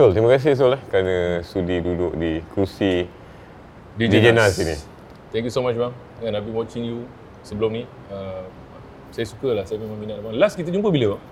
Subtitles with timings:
[0.00, 3.04] Sol, terima kasih Sol eh, kerana sudi duduk di kursi
[4.00, 4.72] DJ Nas ini.
[5.28, 5.92] Thank you so much bang.
[6.24, 7.04] Kan I've been watching you
[7.44, 7.84] sebelum ni.
[8.08, 8.48] Uh,
[9.12, 10.40] saya suka lah, saya memang minat bang.
[10.40, 11.22] Last kita jumpa bila bang?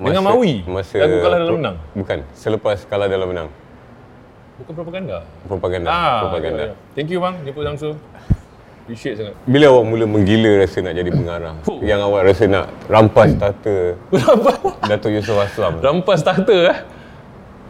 [0.00, 0.64] Dengan Maui?
[0.64, 1.76] Masa Lagu Kalah Dalam Menang?
[1.92, 3.48] Bukan, selepas kalah dalam menang.
[4.64, 5.16] Bukan propaganda?
[5.44, 5.88] Propaganda.
[5.92, 6.62] Ah, propaganda.
[6.64, 6.76] ya, ya.
[6.96, 8.00] Thank you bang, jemput Samsul.
[8.88, 9.36] Appreciate sangat.
[9.44, 11.60] Bila awak mula menggila rasa nak jadi pengarah?
[11.84, 13.92] Yang awak rasa nak rampas tata
[14.88, 15.84] Datuk Yusof Aslam?
[15.84, 16.95] Rampas tahta eh.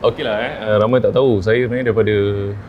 [0.06, 1.42] Okey lah eh, uh, ramai tak tahu.
[1.42, 2.14] Saya sebenarnya daripada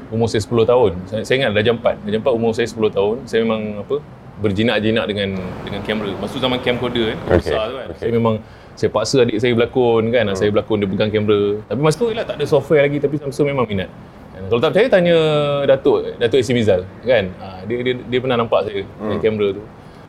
[0.09, 0.91] umur saya 10 tahun.
[1.05, 2.05] Saya, saya ingat Darjah 4.
[2.09, 3.15] Darjah 4 umur saya 10 tahun.
[3.29, 3.95] Saya memang apa
[4.41, 5.29] berjinak-jinak dengan
[5.65, 6.11] dengan kamera.
[6.17, 7.87] Masa tu zaman camcorder kan, Okay, besar tu kan.
[7.93, 8.01] okay.
[8.01, 8.35] Saya memang
[8.77, 10.25] saya paksa adik saya berlakon kan.
[10.33, 11.41] Saya berlakon dia pegang kamera.
[11.69, 13.89] Tapi masa tu ialah tak ada software lagi tapi Samsul memang minat.
[14.33, 15.17] Dan Kalau tak percaya tanya
[15.65, 17.25] Datuk Datuk Isi Mizal kan.
[17.37, 19.63] Ha, dia, dia dia pernah nampak saya dengan kamera tu.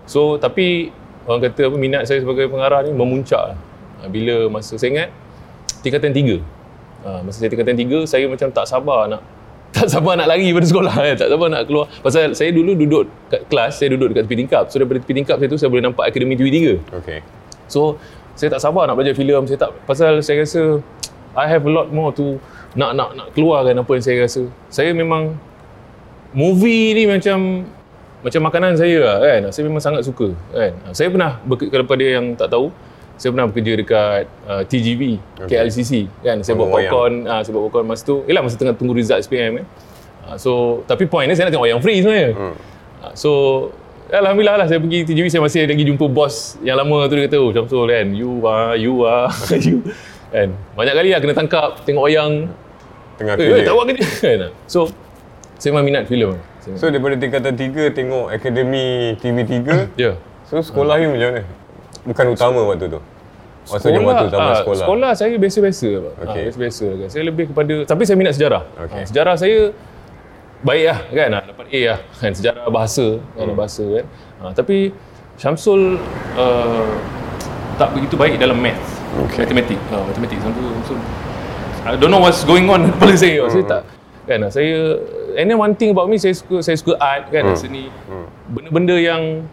[0.08, 0.92] So tapi
[1.28, 3.58] orang kata apa minat saya sebagai pengarah ni memuncak lah.
[4.00, 5.08] Ha, bila masa saya ingat
[5.84, 6.57] tingkatan 3.
[7.06, 9.22] Ha, masa saya tingkatan 3 saya macam tak sabar nak
[9.76, 11.14] tak sabar nak lari pada sekolah kan.
[11.20, 11.86] Tak sabar nak keluar.
[12.00, 14.64] Pasal saya dulu duduk kat kelas, saya duduk dekat tepi tingkap.
[14.72, 16.80] So daripada tepi tingkap saya tu saya boleh nampak Akademi TV3.
[17.04, 17.20] Okay.
[17.68, 18.00] So
[18.32, 20.80] saya tak sabar nak belajar filem, saya tak pasal saya rasa
[21.36, 22.40] I have a lot more to
[22.74, 24.42] nak nak nak keluarkan apa yang saya rasa.
[24.72, 25.36] Saya memang
[26.32, 27.68] movie ni macam
[28.24, 29.40] macam makanan saya lah kan.
[29.52, 30.72] Saya memang sangat suka kan.
[30.96, 32.72] Saya pernah beker- kepada yang tak tahu,
[33.18, 35.02] saya pernah bekerja dekat uh, TGV,
[35.44, 35.58] Okay.
[35.58, 36.38] KLCC kan.
[36.40, 36.92] Saya buat Tengok wayang.
[36.94, 38.16] popcorn, uh, saya buat popcorn masa tu.
[38.24, 39.66] Yalah masa tengah tunggu result SPM kan.
[40.24, 40.50] Uh, so
[40.86, 42.30] tapi point dia saya nak tengok wayang free sebenarnya.
[42.32, 42.54] Hmm.
[43.02, 43.30] Uh, so
[44.08, 47.36] Alhamdulillah lah saya pergi TGV saya masih lagi jumpa bos yang lama tu dia kata
[47.44, 49.28] oh Syamsul kan you ah you ah
[49.68, 49.84] you
[50.32, 52.48] kan banyak kali lah kena tangkap tengok wayang
[53.20, 53.68] Tengah eh, eh kerja.
[53.68, 54.88] tak buat kerja kan so
[55.60, 56.40] saya memang minat filem
[56.76, 59.56] So daripada tingkatan 3 tengok Akademi TV3
[60.00, 60.16] ya
[60.48, 61.42] So sekolah ni macam mana?
[62.04, 63.00] Bukan utama waktu tu?
[63.68, 64.80] Maksudnya waktu zaman ah, sekolah?
[64.80, 65.88] sekolah saya biasa-biasa.
[65.92, 66.42] Ah, Okey.
[66.48, 67.08] biasa-biasa kan.
[67.12, 68.62] Saya lebih kepada tapi saya minat sejarah.
[68.80, 68.96] Okey.
[68.96, 69.58] Ah, sejarah saya
[70.58, 73.54] baik lah kan ah, dapat A lah kan sejarah bahasa kan Hmm.
[73.54, 74.04] bahasa kan.
[74.40, 74.90] Ah, tapi
[75.36, 76.00] Syamsul
[76.34, 76.90] uh,
[77.76, 78.80] tak begitu baik dalam math.
[79.22, 79.44] Okey.
[79.44, 79.78] Matematik.
[79.88, 80.98] Ah, matematik Syamsul, Syamsul
[81.84, 83.44] I don't know what's going on kepala saya.
[83.46, 83.70] Saya Hmm.
[83.70, 83.82] tak
[84.24, 84.96] kan saya
[85.36, 87.56] and then one thing about me saya suka saya suka art kan Hmm.
[87.56, 87.88] seni
[88.46, 89.44] benda-benda yang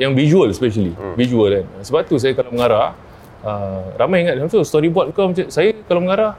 [0.00, 0.92] yang visual especially.
[0.94, 1.14] Hmm.
[1.14, 1.64] visual kan.
[1.86, 2.96] Sebab tu saya kalau mengarah
[3.44, 6.34] uh, ramai ingat Syamsul storyboard kau macam saya kalau mengarah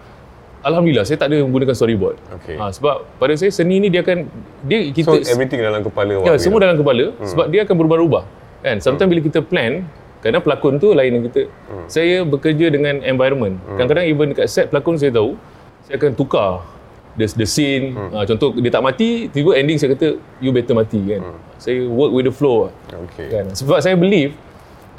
[0.66, 2.18] Alhamdulillah saya tak ada menggunakan storyboard.
[2.42, 2.58] Okey.
[2.58, 4.26] Ah, sebab pada saya seni ni dia akan
[4.66, 8.24] dia So kita everything dalam kepala ya semua dalam kepala sebab dia akan berubah-ubah.
[8.66, 8.82] Kan?
[8.82, 9.86] Sometimes bila kita plan
[10.26, 11.42] kadang pelakon tu lain dengan kita
[11.86, 13.62] saya bekerja dengan environment.
[13.78, 15.38] Kadang-kadang even dekat set pelakon saya tahu
[15.86, 16.66] saya akan tukar
[17.16, 17.96] the, the scene.
[18.12, 21.22] Ah, contoh dia tak mati tiba ending saya kata you better mati kan?
[21.60, 22.74] Saya work with the flow lah.
[23.10, 23.32] Okay.
[23.32, 23.46] kan?
[23.56, 24.36] Sebab saya believe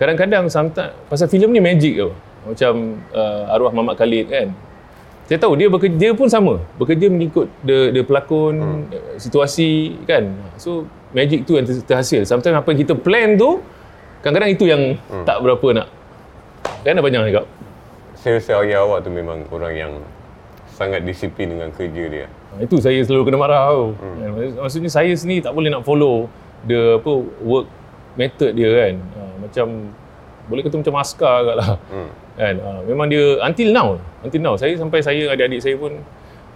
[0.01, 2.13] kadang-kadang sometimes pasal filem ni magic tau.
[2.47, 4.49] Macam uh, arwah Mamat Khalid kan?
[5.27, 6.63] Saya tahu dia bekerja dia pun sama.
[6.79, 9.19] Bekerja mengikut the, the pelakon hmm.
[9.19, 10.33] situasi kan?
[10.57, 12.23] So magic tu yang ter- terhasil.
[12.25, 13.61] Sometimes apa yang kita plan tu
[14.23, 15.27] kadang-kadang itu yang hmm.
[15.27, 15.89] tak berapa nak.
[16.87, 17.47] Kan apa jangan cakap?
[18.15, 19.93] Saya rasa awak tu memang orang yang
[20.77, 22.27] sangat disiplin dengan kerja dia.
[22.29, 23.97] Ha, itu saya selalu kena marah tau.
[23.97, 24.61] Hmm.
[24.61, 26.29] Maksudnya saya sendiri tak boleh nak follow
[26.69, 27.67] the apa work
[28.21, 28.95] method dia kan.
[29.01, 29.67] Ha, macam
[30.53, 31.71] boleh kata macam askar agak lah.
[31.89, 32.11] Hmm.
[32.37, 32.55] Kan?
[32.61, 33.89] Ha, memang dia until now,
[34.21, 35.97] until now saya sampai saya adik-adik saya pun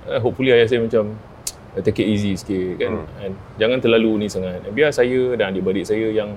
[0.05, 1.17] uh, hopefully ayah saya macam
[1.73, 3.09] uh, take it easy sikit kan.
[3.17, 3.33] kan.
[3.57, 4.61] Jangan terlalu ni sangat.
[4.69, 6.37] Biar saya dan adik-adik saya yang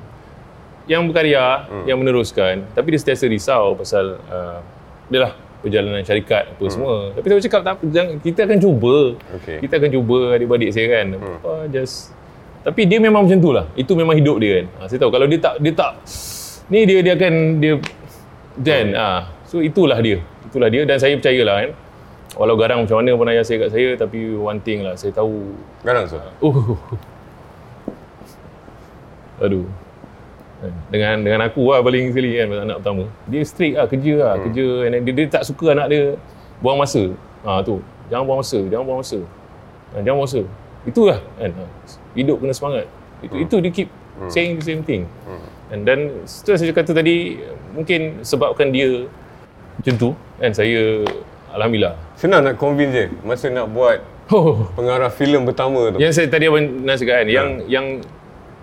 [0.87, 1.85] yang berkarya, hmm.
[1.87, 4.59] yang meneruskan, tapi dia sentiasa risau pasal uh,
[5.07, 6.73] dia lah perjalanan syarikat apa hmm.
[6.75, 6.95] semua.
[7.15, 8.95] Tapi saya cakap tak jangan, kita akan cuba.
[9.39, 9.57] Okey.
[9.63, 11.05] Kita akan cuba adik-adik saya kan.
[11.15, 11.37] Hmm.
[11.39, 12.11] Apa just
[12.63, 13.67] tapi dia memang macam tu lah.
[13.75, 14.65] Itu memang hidup dia kan.
[14.79, 15.93] Ha, saya tahu kalau dia tak dia tak
[16.71, 17.73] ni dia dia akan dia
[18.59, 20.19] then ah so itulah dia.
[20.47, 21.71] Itulah dia dan saya percayalah kan.
[22.33, 25.53] Walau garang macam mana pun ayah saya kat saya tapi one thing lah saya tahu
[25.85, 26.17] Garang so?
[26.41, 26.79] Oh.
[29.43, 29.67] Aduh.
[30.91, 33.03] Dengan dengan aku lah paling sekali kan anak pertama.
[33.27, 34.43] Dia strict lah kerja lah, hmm.
[34.47, 36.03] kerja and then dia, dia tak suka anak dia
[36.63, 37.11] buang masa.
[37.43, 37.83] Ha tu.
[38.11, 39.19] Jangan buang masa, jangan buang masa.
[39.91, 40.41] Ha, jangan buang masa.
[40.83, 41.51] Itulah kan.
[41.51, 41.63] Ha,
[42.13, 42.85] Hidup kena semangat.
[43.23, 43.89] Itu itu dia keep
[44.29, 45.03] saying the same thing.
[45.73, 47.41] And then setelah saya kata tadi
[47.73, 49.09] mungkin sebabkan dia
[49.79, 51.01] macam tu kan saya
[51.51, 51.97] alhamdulillah.
[52.13, 53.99] Senang nak convince je masa nak buat
[54.31, 54.71] Oh.
[54.79, 55.99] pengarah filem pertama tu.
[55.99, 57.85] Yang saya tadi abang nak cakap kan, yang yang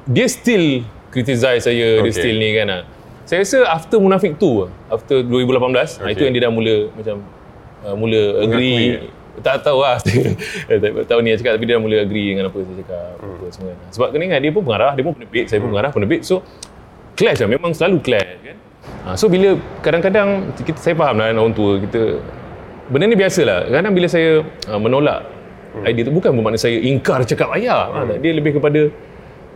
[0.08, 2.08] dia still criticize saya, okay.
[2.08, 2.66] dia still ni kan.
[2.70, 2.82] ah.
[3.26, 6.02] Saya rasa after Munafik 2, after 2018, okay.
[6.02, 6.10] Okay.
[6.14, 7.16] itu yang dia dah mula macam
[7.86, 9.10] uh, mula agree.
[9.40, 9.96] Tak tahu lah.
[10.82, 13.12] tak tahu ni yang cakap tapi dia dah mula agree dengan apa saya cakap.
[13.22, 13.36] Hmm.
[13.38, 13.72] Apa semua.
[13.72, 13.88] kan.
[13.94, 16.20] Sebab kena ingat dia pun pengarah, dia pun penerbit, saya pun pengarah, penerbit.
[16.26, 16.42] So
[17.14, 18.56] clash lah, memang selalu clash kan.
[19.06, 22.18] Ha, so bila kadang-kadang kita saya faham lah orang tua kita
[22.90, 23.70] benda ni biasalah.
[23.70, 25.22] Kadang bila saya uh, menolak
[25.78, 25.86] hmm.
[25.86, 27.88] idea tu bukan bermakna saya ingkar cakap ayah.
[27.94, 28.18] Hmm.
[28.18, 28.90] Dia lebih kepada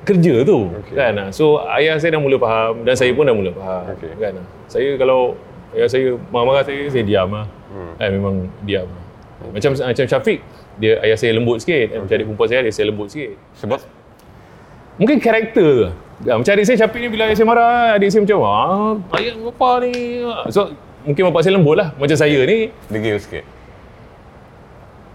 [0.04, 0.94] kerja tu okay.
[0.94, 1.12] kan.
[1.16, 4.12] Ah, So ayah saya dah mula faham dan saya pun dah mula faham okay.
[4.20, 4.32] kan.
[4.36, 5.34] Ah, saya kalau
[5.72, 7.46] ayah saya marah-marah saya saya diam lah.
[7.72, 7.92] Hmm.
[7.98, 8.86] Eh, memang diam.
[8.86, 9.50] Hmm.
[9.56, 10.38] Macam macam Syafiq
[10.78, 11.90] dia ayah saya lembut sikit.
[11.90, 11.98] Okay.
[11.98, 13.32] Macam adik perempuan saya dia saya lembut sikit.
[13.58, 13.80] Sebab
[15.00, 15.96] mungkin karakter.
[16.22, 19.34] Ya, macam adik saya Syafiq ni bila ayah saya marah, adik saya macam ah ayah
[19.40, 19.94] apa ni.
[20.52, 20.60] So
[21.04, 22.68] mungkin bapak saya lembut lah macam saya ni.
[22.92, 23.44] degil sikit.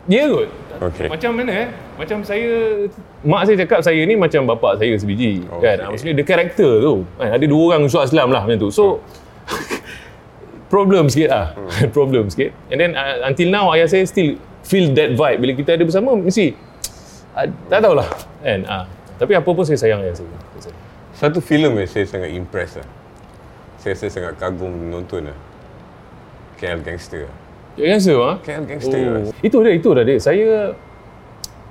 [0.09, 0.49] Dia kot.
[0.89, 1.07] Okey.
[1.11, 1.67] Macam mana eh?
[1.93, 2.49] Macam saya
[3.21, 5.61] mak saya cakap saya ni macam bapak saya sebiji Okey.
[5.61, 5.77] kan.
[5.85, 7.05] Ah, Maksudnya dia karakter tu.
[7.21, 7.29] Kan?
[7.37, 8.69] Ada dua orang usul Islam lah macam tu.
[8.73, 9.05] So
[10.73, 11.53] problem sikit lah.
[11.95, 12.49] problem sikit.
[12.73, 16.17] And then uh, until now ayah saya still feel that vibe bila kita ada bersama
[16.17, 16.57] mesti
[17.37, 18.09] uh, tak tahulah
[18.41, 18.59] kan.
[18.65, 18.85] Ah.
[19.21, 20.31] Tapi apa pun saya sayang ayah saya.
[21.13, 22.87] Satu filem yang saya sangat impress lah.
[23.77, 25.37] Saya, saya sangat kagum menonton lah.
[26.55, 27.27] KL Gangster.
[27.27, 27.31] Ya
[27.81, 28.17] kan sir?
[28.17, 28.33] Ha?
[28.43, 28.99] KL Gangster.
[29.23, 29.31] Oh.
[29.39, 30.17] Itu dia, itu dah dia.
[30.19, 30.75] Saya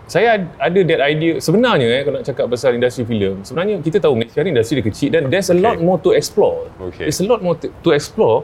[0.09, 4.17] saya ada that idea sebenarnya eh kalau nak cakap pasal industri filem sebenarnya kita tahu
[4.17, 5.61] Malaysia ni industri dia kecil dan there's a Okay.
[5.61, 7.05] lot more to explore Okay.
[7.05, 8.41] there's a lot more to, to explore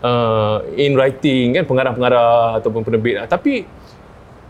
[0.00, 3.68] uh, in writing kan pengarah-pengarah ataupun penerbit tapi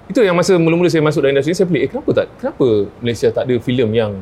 [0.06, 2.66] itu yang masa mula-mula saya masuk dalam industri ni saya pelik eh kenapa tak kenapa
[3.02, 4.12] Malaysia tak ada filem yang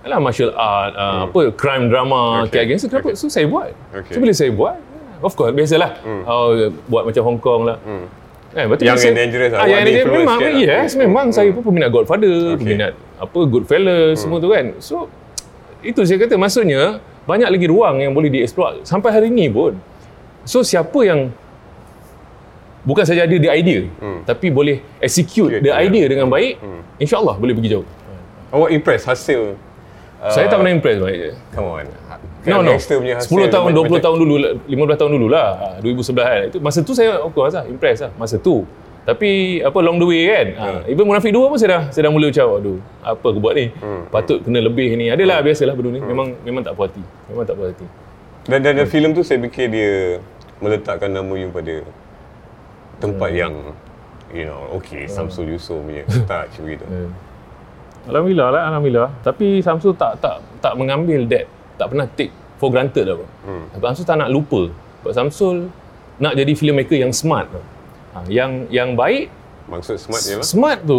[0.00, 2.64] Alah martial art, uh, apa crime drama, Okay.
[2.64, 2.72] okay.
[2.72, 3.12] gangster kenapa?
[3.12, 3.76] So saya buat.
[3.92, 4.16] Okay.
[4.16, 4.80] So bila saya buat,
[5.20, 6.00] of course biasalah.
[6.24, 6.52] Oh,
[6.86, 7.78] buat macam Hong Kong lah.
[7.80, 8.06] Hmm.
[8.50, 9.58] Kan, betul Yang saya, yang dangerous lah.
[9.58, 10.52] Ah, Buat yang dangerous memang lah.
[10.58, 12.58] yes, memang saya pun peminat Godfather, Okay.
[12.58, 14.74] peminat apa Goodfellas semua tu kan.
[14.82, 15.06] So
[15.80, 19.78] itu saya kata maksudnya banyak lagi ruang yang boleh dieksplor sampai hari ni pun.
[20.42, 21.30] So siapa yang
[22.82, 24.24] bukan saja ada the idea Hmm.
[24.24, 25.84] tapi boleh execute Yeah, the yeah.
[25.84, 26.80] idea dengan baik, Hmm.
[26.96, 27.86] insya-Allah boleh pergi jauh.
[28.50, 29.54] Awak impress hasil
[30.18, 31.30] uh, saya tak pernah impress baik je.
[31.54, 31.86] Come on.
[32.46, 32.72] No, no.
[32.76, 34.34] Punya hasil 10 tahun, macam- 20 tahun dulu,
[34.64, 35.48] 15 tahun dulu lah.
[35.60, 36.40] Ah, 2011 kan.
[36.48, 38.64] Itu masa tu saya of course lah, impress lah masa tu.
[39.00, 40.46] Tapi apa long the way kan.
[40.56, 40.80] Hmm.
[40.86, 43.72] even Munafik 2 pun saya dah saya dah mula macam aduh, apa aku buat ni?
[43.80, 44.08] Hmm.
[44.08, 45.08] Patut kena lebih ni.
[45.08, 46.00] Adalah biasalah benda ni.
[46.00, 47.02] Memang memang tak puas hati.
[47.28, 47.86] Memang tak puas hati.
[48.48, 49.92] Dan dan, dan filem tu saya fikir dia
[50.60, 51.84] meletakkan nama you pada
[53.00, 53.52] tempat yang
[54.30, 56.86] you know, okay, Samsul Yusof punya touch begitu.
[56.86, 57.10] Hmm.
[58.08, 59.10] Alhamdulillah lah, alhamdulillah.
[59.20, 61.44] Tapi Samsul tak tak tak mengambil that,
[61.80, 62.28] tak pernah take
[62.60, 63.16] for granted lah.
[63.48, 63.64] Hmm.
[63.72, 63.80] Hmm.
[63.80, 64.68] Samsul tak nak lupa.
[65.00, 65.56] Sebab Samsul
[66.20, 67.48] nak jadi filmmaker yang smart.
[68.12, 69.32] Ha, yang yang baik
[69.70, 70.44] Maksud smart je lah.
[70.44, 70.98] Smart tu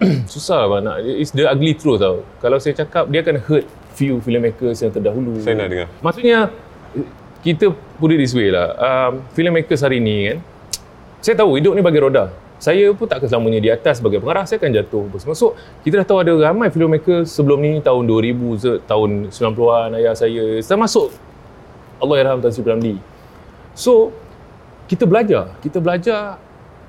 [0.32, 2.26] susah lah nak it's the ugly truth tau.
[2.42, 3.64] Kalau saya cakap dia akan hurt
[3.96, 5.40] few filmmakers yang terdahulu.
[5.40, 5.88] Saya nak dengar.
[6.04, 6.52] Maksudnya
[7.40, 7.70] kita
[8.00, 8.74] put it this way lah.
[8.76, 10.38] Um, filmmakers hari ni kan
[11.24, 12.32] saya tahu hidup ni bagi roda.
[12.56, 15.36] Saya pun tak akan selamanya di atas sebagai pengarah, saya akan jatuh apa semua.
[15.36, 15.52] So,
[15.84, 20.44] kita dah tahu ada ramai filmmaker sebelum ni tahun 2000, se- tahun 90-an ayah saya,
[20.64, 21.12] termasuk
[22.00, 22.96] Allah Yarham Tan Sri Ramli.
[23.76, 24.08] So,
[24.88, 26.40] kita belajar, kita belajar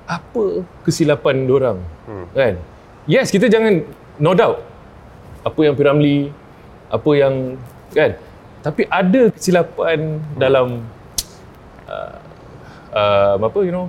[0.08, 1.78] apa kesilapan diorang.
[2.08, 2.26] Hmm.
[2.32, 2.54] Kan?
[3.04, 3.84] Yes, kita jangan
[4.16, 4.64] no doubt
[5.44, 6.32] apa yang Piramli,
[6.88, 7.60] apa yang
[7.92, 8.16] kan.
[8.64, 10.82] Tapi ada kesilapan dalam
[11.86, 12.16] uh,
[12.92, 13.88] uh, apa you know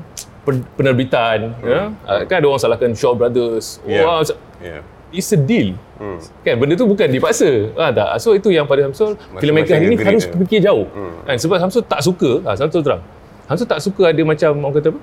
[0.49, 1.93] pen- penerbitan ya.
[2.01, 3.77] Uh, kan ada orang salahkan Shaw Brothers.
[3.83, 4.03] Yeah.
[4.03, 4.25] Wah,
[4.59, 4.81] Yeah.
[5.09, 5.77] it's a deal.
[5.95, 6.17] Hmm.
[6.41, 7.69] Kan benda tu bukan dipaksa.
[7.73, 8.09] Ha, tak.
[8.17, 10.35] So itu yang pada Samsul filmmaker hari ni agree harus dia.
[10.35, 10.87] fikir jauh.
[10.87, 11.23] Hmm.
[11.23, 13.01] Kan sebab Samsul tak suka, ha, Samsul terang.
[13.45, 15.01] Samsul tak suka ada macam orang kata apa?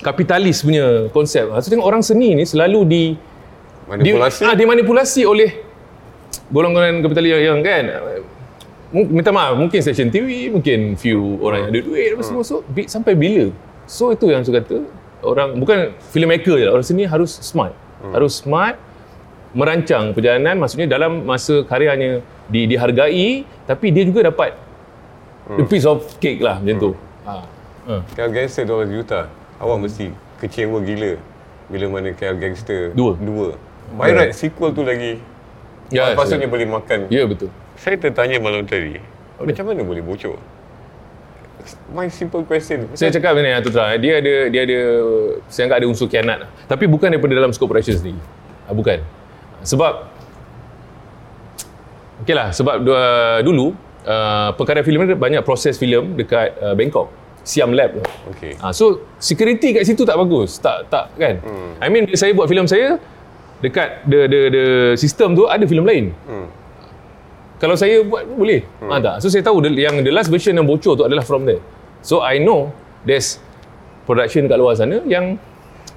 [0.00, 1.44] Kapitalis punya konsep.
[1.50, 3.02] Samsul tengok orang seni ni selalu di
[3.84, 4.40] Manipulasi.
[4.40, 5.50] Di, ah, dimanipulasi oleh
[6.46, 7.84] golongan kapitalis yang, yang kan
[8.90, 12.86] minta maaf mungkin station TV mungkin few orang yang ada duit apa semua so bi-
[12.86, 13.50] sampai bila
[13.90, 14.86] so itu yang saya kata
[15.26, 17.74] orang bukan filmmaker je orang seni harus smart
[18.14, 18.78] harus smart
[19.50, 24.54] merancang perjalanan maksudnya dalam masa karyanya di, dihargai tapi dia juga dapat
[25.50, 26.90] a piece of cake lah macam tu
[27.26, 27.42] ha.
[27.90, 28.06] Ha.
[28.14, 29.26] KL Gangster 12 juta.
[29.58, 31.18] Awak mesti kecewa gila
[31.66, 33.18] bila mana KL Gangster Dua.
[33.18, 33.58] Dua.
[33.98, 35.18] By right, sequel tu lagi.
[35.90, 36.52] Ya, Patutnya ya.
[36.54, 37.10] boleh makan.
[37.10, 39.02] ya betul Saya tertanya malam tadi,
[39.42, 40.38] macam mana boleh bocor?
[41.90, 42.86] My simple question.
[42.94, 44.78] Saya cakap ni tu terang dia ada dia ada
[45.50, 46.50] saya anggap ada unsur kianat lah.
[46.70, 48.20] Tapi bukan daripada dalam skop production sendiri.
[48.68, 49.02] Ah, bukan.
[49.66, 49.92] Sebab
[52.20, 53.00] Okeylah sebab dua,
[53.40, 53.72] dulu
[54.04, 57.08] uh, perkara filem ni banyak proses filem dekat uh, Bangkok.
[57.40, 58.02] Siam Lab tu.
[58.36, 58.52] Okay.
[58.60, 60.60] Ah, so security kat situ tak bagus.
[60.60, 61.40] Tak tak kan.
[61.40, 61.72] Hmm.
[61.80, 63.00] I mean bila saya buat filem saya
[63.64, 64.64] dekat the the the
[65.00, 66.04] sistem tu ada filem lain.
[66.28, 66.46] Hmm.
[67.60, 68.64] Kalau saya buat boleh.
[68.80, 68.88] Hmm.
[68.88, 69.14] Ha, tak.
[69.20, 71.60] So saya tahu the, yang the last version yang bocor tu adalah from there.
[72.00, 72.72] So I know
[73.04, 73.36] there's
[74.02, 75.36] production kat luar sana yang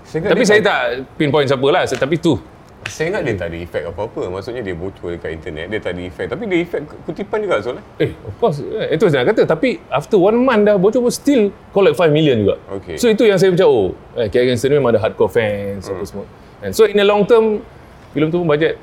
[0.03, 0.79] Saya tapi saya tak
[1.15, 1.87] pinpoint siapa lah.
[1.87, 2.35] Tapi tu
[2.83, 4.27] Saya ingat dia tak ada efek apa-apa.
[4.27, 6.25] Maksudnya dia bocor dekat internet, dia tak ada efek.
[6.27, 7.79] Tapi dia efek kutipan juga Zul.
[7.79, 7.83] eh?
[8.03, 8.59] Eh, of course.
[8.59, 9.47] Eh, Itu saya nak kata.
[9.47, 12.59] Tapi after one month dah bocor pun still collect 5 million juga.
[12.75, 12.99] Okay.
[12.99, 15.95] So itu yang saya macam, oh, eh, KL Gangster ni memang ada hardcore fans, Hmm.
[15.95, 16.25] apa semua.
[16.59, 17.63] And so in the long term,
[18.11, 18.75] filem tu pun bajet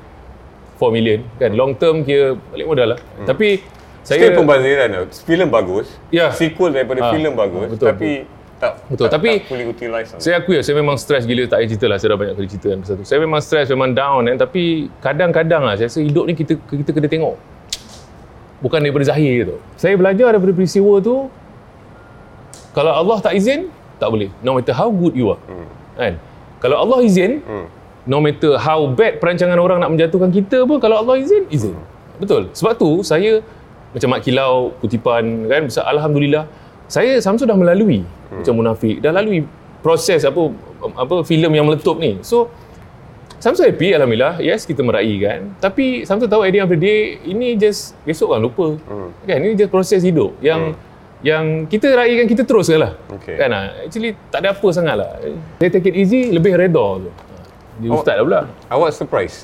[0.81, 1.19] 4 million.
[1.37, 2.99] Kan, long term kira balik modal lah.
[3.21, 3.61] Tapi
[4.01, 4.17] saya...
[4.17, 4.25] Hmm.
[4.25, 4.87] Still pembaziran.
[5.21, 5.87] Filem bagus.
[6.09, 6.33] Ya.
[6.33, 7.69] Sequel daripada Ah, filem bagus.
[7.69, 8.25] betul, tapi
[8.57, 10.09] tak Betul, tak, tapi- tak fully utilize.
[10.09, 10.17] tau.
[10.17, 11.97] Saya akui lah, saya memang stres gila tak payah cerita lah.
[11.97, 13.05] Saya dah banyak kali cerita kan pasal tu.
[13.05, 14.37] Saya memang stres, memang down kan.
[14.39, 14.63] Tapi
[14.99, 17.35] kadang-kadang lah, saya rasa hidup ni kita kita kena tengok.
[18.59, 19.57] Bukan daripada zahir tu.
[19.75, 21.25] Saya belajar daripada peristiwa tu,
[22.71, 24.29] kalau Allah tak izin, tak boleh.
[24.39, 25.41] No matter how good you are.
[25.43, 25.65] Hmm.
[25.95, 26.13] Kan?
[26.57, 27.65] Kalau Allah izin, Hmm.
[28.09, 31.75] No matter how bad perancangan orang nak menjatuhkan kita pun, kalau Allah izin, izin.
[32.17, 32.49] Betul.
[32.53, 33.41] Sebab tu, saya
[33.91, 36.47] macam Mak Kilau, kutipan, kan, besar, Alhamdulillah,
[36.91, 39.43] saya Samsul dah melalui macam munafik, dah lalui
[39.81, 40.53] proses apa
[40.95, 42.21] apa filem yang meletup ni.
[42.23, 42.51] So,
[43.41, 44.37] Samsul happy Alhamdulillah.
[44.37, 45.57] Yes, kita meraih kan.
[45.57, 48.77] Tapi Samsul tahu at the end of the day, ini just besok kan lupa.
[48.85, 49.09] Hmm.
[49.25, 50.77] Kan, ini just proses hidup yang
[51.25, 52.93] yang kita raikan kita teruskan lah.
[53.17, 53.37] Okay.
[53.37, 53.73] Kan lah.
[53.81, 55.09] Actually, tak ada apa sangat lah.
[55.57, 57.09] Saya take it easy, lebih redha tu.
[57.81, 57.97] Dia Oh.
[57.97, 58.41] ustaz dah pula.
[58.67, 59.35] Awak surprise.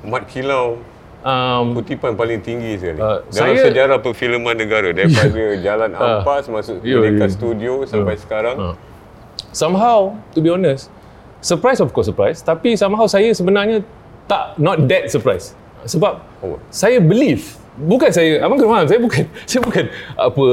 [0.00, 0.78] Mat Kilau
[1.20, 2.96] Um, kutipan paling tinggi sekali.
[2.96, 7.28] Uh, Dalam saya- sejarah perfilman negara daripada Jalan Ampas masuk Ya, Merdeka ya.
[7.28, 8.56] Studio sampai sekarang.
[8.56, 8.74] uh.
[9.50, 10.88] Somehow, to be honest,
[11.40, 12.40] surprise of course surprise.
[12.40, 13.84] Tapi somehow saya sebenarnya
[14.24, 15.52] tak, not that surprise.
[15.82, 16.56] Sebab Oh.
[16.68, 20.44] saya believe bukan saya abang kena faham saya bukan saya bukan apa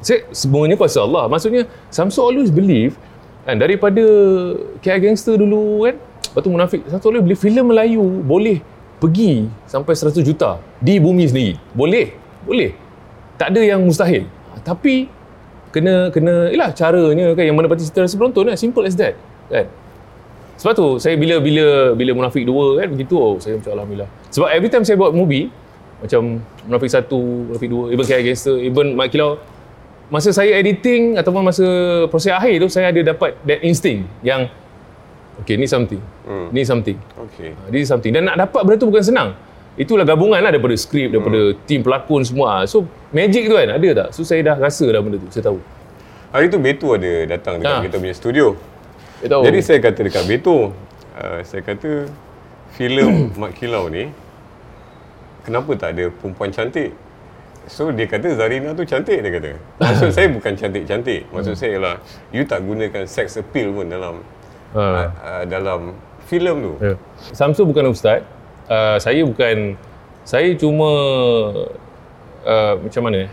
[0.00, 2.94] saya semuanya kuasa Allah maksudnya Samsul always believe
[3.42, 4.02] kan daripada
[4.78, 5.94] KL Gangster dulu kan
[6.30, 8.58] lepas tu Munafik Samsul always believe filem Melayu boleh
[8.96, 12.70] pergi sampai 100 juta di bumi sendiri boleh boleh.
[13.36, 14.24] Tak ada yang mustahil.
[14.62, 15.10] Tapi
[15.74, 19.18] kena kena yalah caranya kan yang menepati cita rasa penonton kan simple as that
[19.50, 19.66] kan.
[20.56, 24.08] Sebab tu saya bila bila bila Munafik 2 kan begitu oh saya macam alhamdulillah.
[24.32, 25.52] Sebab every time saya buat movie
[26.00, 27.08] macam Munafik 1,
[27.52, 29.36] Munafik 2, even KL Gangster, even Mak Kilau
[30.06, 31.66] masa saya editing ataupun masa
[32.08, 34.46] proses akhir tu saya ada dapat that instinct yang
[35.40, 36.00] okay ni something.
[36.24, 36.48] Hmm.
[36.50, 36.96] Ni something.
[37.28, 37.52] Okay.
[37.52, 38.10] Ha, This is something.
[38.10, 39.30] Dan nak dapat benda tu bukan senang.
[39.76, 41.58] Itulah gabungan lah daripada skrip, daripada Hmm.
[41.64, 42.64] tim pelakon semua.
[42.64, 44.08] So magic tu kan ada tak?
[44.10, 45.60] So saya dah rasa dah benda tu, saya tahu.
[46.32, 47.82] Hari tu Beto ada datang dekat Ah.
[47.84, 48.46] kita punya studio.
[49.18, 49.42] Tahu.
[49.42, 50.72] Jadi saya kata dekat Beto,
[51.14, 52.08] uh, saya kata
[52.72, 54.12] filem Mak Kilau ni
[55.42, 56.92] kenapa tak ada perempuan cantik?
[57.66, 59.50] So dia kata Zarina tu cantik dia kata.
[59.76, 61.26] Maksud saya bukan cantik-cantik.
[61.28, 61.94] Maksud saya ialah
[62.30, 64.35] you tak gunakan sex appeal pun dalam ha.
[64.76, 65.96] Uh, uh, dalam
[66.28, 66.72] filem tu.
[66.84, 66.94] Ya.
[67.32, 68.20] Samsul bukan ustaz.
[68.68, 69.78] Uh, saya bukan
[70.26, 70.90] saya cuma
[72.44, 73.30] uh, macam mana eh?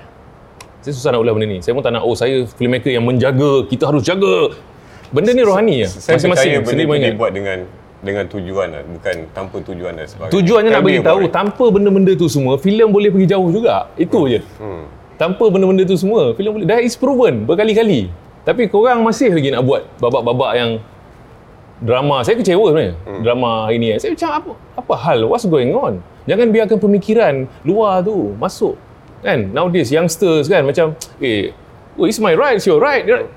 [0.83, 1.59] Saya susah nak ulang benda ni.
[1.59, 4.55] Saya pun tak nak oh saya filmmaker yang menjaga, kita harus jaga.
[5.13, 5.89] Benda ni rohani ya.
[5.89, 7.13] Saya percaya benda sendiri tu mengingat.
[7.15, 7.59] dibuat dengan
[8.03, 10.35] dengan tujuan lah, bukan tanpa tujuan dan sebagainya.
[10.35, 13.87] Tujuannya nak Tell me bagi tahu tanpa benda-benda tu semua filem boleh pergi jauh juga.
[13.95, 14.43] Itu je.
[14.59, 14.91] Hmm.
[15.15, 18.11] Tanpa benda-benda tu semua filem boleh dah is proven berkali-kali.
[18.43, 20.71] Tapi korang masih lagi nak buat babak-babak yang
[21.83, 22.23] drama.
[22.23, 22.95] Saya kecewa sebenarnya.
[23.03, 23.21] Hmm.
[23.21, 23.99] Drama ini.
[23.99, 25.19] Saya macam apa apa hal?
[25.27, 25.99] What's going on?
[26.23, 28.79] Jangan biarkan pemikiran luar tu masuk.
[29.19, 29.51] Kan?
[29.51, 31.51] Nowadays youngsters kan macam eh
[31.95, 33.03] oh, it's my right, it's your right.
[33.03, 33.27] Dia-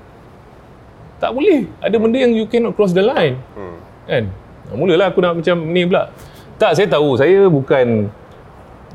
[1.17, 1.65] Tak boleh.
[1.81, 3.35] Ada benda yang you cannot cross the line.
[3.53, 3.77] Hmm.
[4.05, 4.23] Kan?
[4.69, 6.11] Nah, Mulalah aku nak macam ni pula.
[6.57, 8.09] Tak, saya tahu saya bukan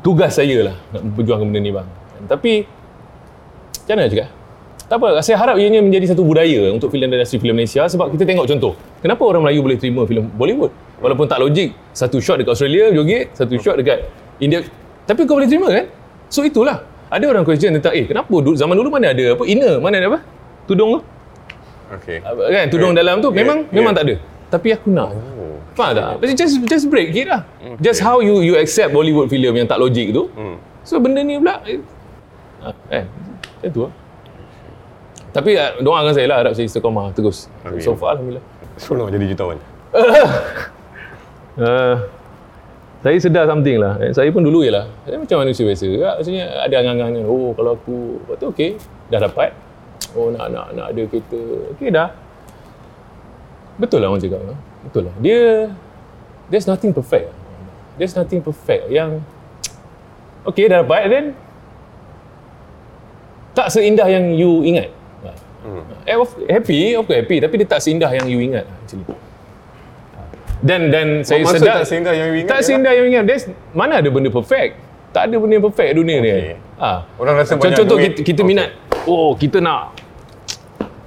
[0.03, 1.89] tugas saya lah nak memperjuangkan benda ni bang.
[2.27, 2.53] Tapi
[3.83, 4.29] macam mana cakap?
[4.93, 8.13] Tak apa, saya harap ianya menjadi satu budaya untuk filem dan industri filem Malaysia sebab
[8.13, 8.77] kita tengok contoh.
[9.01, 10.69] Kenapa orang Melayu boleh terima filem Bollywood?
[11.01, 14.05] Walaupun tak logik, satu shot dekat Australia joget, satu shot dekat
[14.37, 14.61] India.
[15.09, 15.89] Tapi kau boleh terima kan?
[16.29, 16.85] So itulah.
[17.09, 20.21] Ada orang question tentang eh kenapa zaman dulu mana ada apa inner, mana ada apa?
[20.69, 21.01] Tudung tu?
[21.97, 22.21] Okay.
[22.21, 23.01] Kan tudung Yeah.
[23.01, 23.41] dalam tu Yeah.
[23.49, 23.77] memang Yeah.
[23.81, 24.15] memang tak ada.
[24.53, 25.09] Tapi aku nak.
[25.09, 25.57] Oh.
[25.73, 26.21] Faham tak?
[26.37, 27.49] Just just, just break it lah.
[27.81, 30.29] Just how you you accept Bollywood film yang tak logik tu.
[30.37, 30.61] Hmm.
[30.85, 31.81] So benda ni pula eh,
[32.61, 33.09] ah, kan.
[33.57, 34.02] Macam tu lah.
[35.33, 37.49] Tapi ah, doakan saya lah harap saya istiqamah terus.
[37.65, 37.81] Amin.
[37.81, 38.45] So far alhamdulillah.
[38.77, 39.59] Seronok jadi jutawan.
[41.57, 41.97] Uh,
[43.05, 43.97] saya sedar something lah.
[44.05, 44.85] Eh, saya pun dulu je lah.
[45.09, 46.09] Saya macam manusia biasa juga.
[46.21, 47.25] Maksudnya ada angan-angan.
[47.25, 48.71] Oh kalau aku, lepas tu okey.
[49.09, 49.57] Dah dapat.
[50.13, 51.41] Oh nak nak nak ada kereta.
[51.77, 52.13] Okey dah.
[53.81, 54.41] Betul lah orang cakap.
[54.45, 54.59] ah.
[54.85, 55.15] Betul lah.
[55.25, 55.73] Dia,
[56.53, 57.33] there's nothing perfect.
[57.97, 58.93] There's nothing perfect.
[58.93, 59.25] Yang,
[60.45, 61.27] okey dah dapat then,
[63.57, 64.93] tak seindah yang you ingat.
[65.63, 65.83] Hmm.
[66.05, 66.17] Eh,
[66.51, 67.39] happy, of course happy.
[67.39, 69.07] Tapi dia tak seindah yang you ingat actually.
[70.63, 73.25] Dan dan saya Maksud sedar tak seindah yang you ingat tak seindah yang you ingat.
[73.27, 74.79] There's, mana ada benda perfect?
[75.11, 76.31] Tak ada benda yang perfect dunia ni.
[76.31, 76.43] Okay.
[76.43, 76.59] kan?
[76.79, 76.99] Ah.
[77.19, 78.13] Orang rasa Contoh, banyak contoh duit.
[78.15, 78.69] kita, kita minat,
[79.07, 79.95] oh kita nak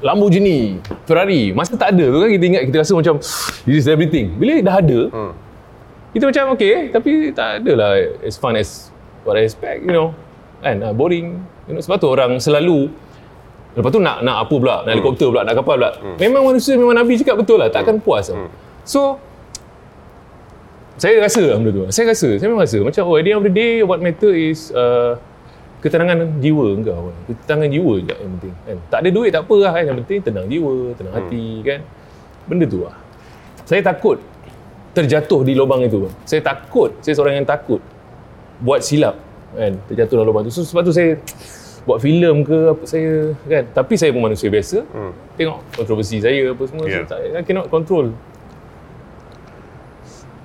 [0.04, 1.56] Lamborghini, Ferrari.
[1.56, 3.16] Masa tak ada tu kan kita ingat, kita rasa macam
[3.64, 4.36] this is everything.
[4.36, 5.34] Bila dah ada, Hmm.
[6.16, 8.88] Kita macam okay, tapi tak adalah as fun as
[9.28, 10.16] what I expect, you know.
[10.64, 11.44] Kan, uh, boring.
[11.68, 12.88] You know, sebab tu orang selalu
[13.76, 14.88] Lepas tu nak nak apa pula?
[14.88, 15.92] Nak helikopter pula, nak kapal pula.
[16.16, 18.32] Memang manusia memang Nabi cakap betul lah, takkan puas.
[18.32, 18.48] tau.
[18.88, 19.20] So
[20.96, 21.84] saya rasa lah benda tu.
[21.92, 24.32] Saya rasa, saya memang rasa macam oh at the end of the day what matter
[24.32, 25.20] is uh,
[25.84, 27.12] ketenangan jiwa kau.
[27.28, 28.54] Ketenangan jiwa je yang penting.
[28.64, 28.78] Kan?
[28.88, 29.84] Tak ada duit tak apa lah kan.
[29.92, 31.80] Yang penting tenang jiwa, tenang hati kan.
[32.48, 32.96] Benda tu lah.
[33.68, 34.18] Saya takut
[34.96, 36.08] terjatuh di lubang itu.
[36.24, 37.84] Saya takut, saya seorang yang takut
[38.64, 39.20] buat silap
[39.52, 39.76] kan.
[39.92, 40.52] Terjatuh dalam lubang tu.
[40.56, 41.20] So, sebab tu saya
[41.86, 43.14] buat filem ke apa saya
[43.46, 43.64] kan.
[43.72, 44.82] Tapi saya pun manusia biasa.
[44.90, 45.14] Hmm.
[45.38, 46.86] Tengok kontroversi saya apa semua.
[46.86, 47.06] Yeah.
[47.06, 47.32] Yeah.
[47.32, 48.10] So, I cannot control.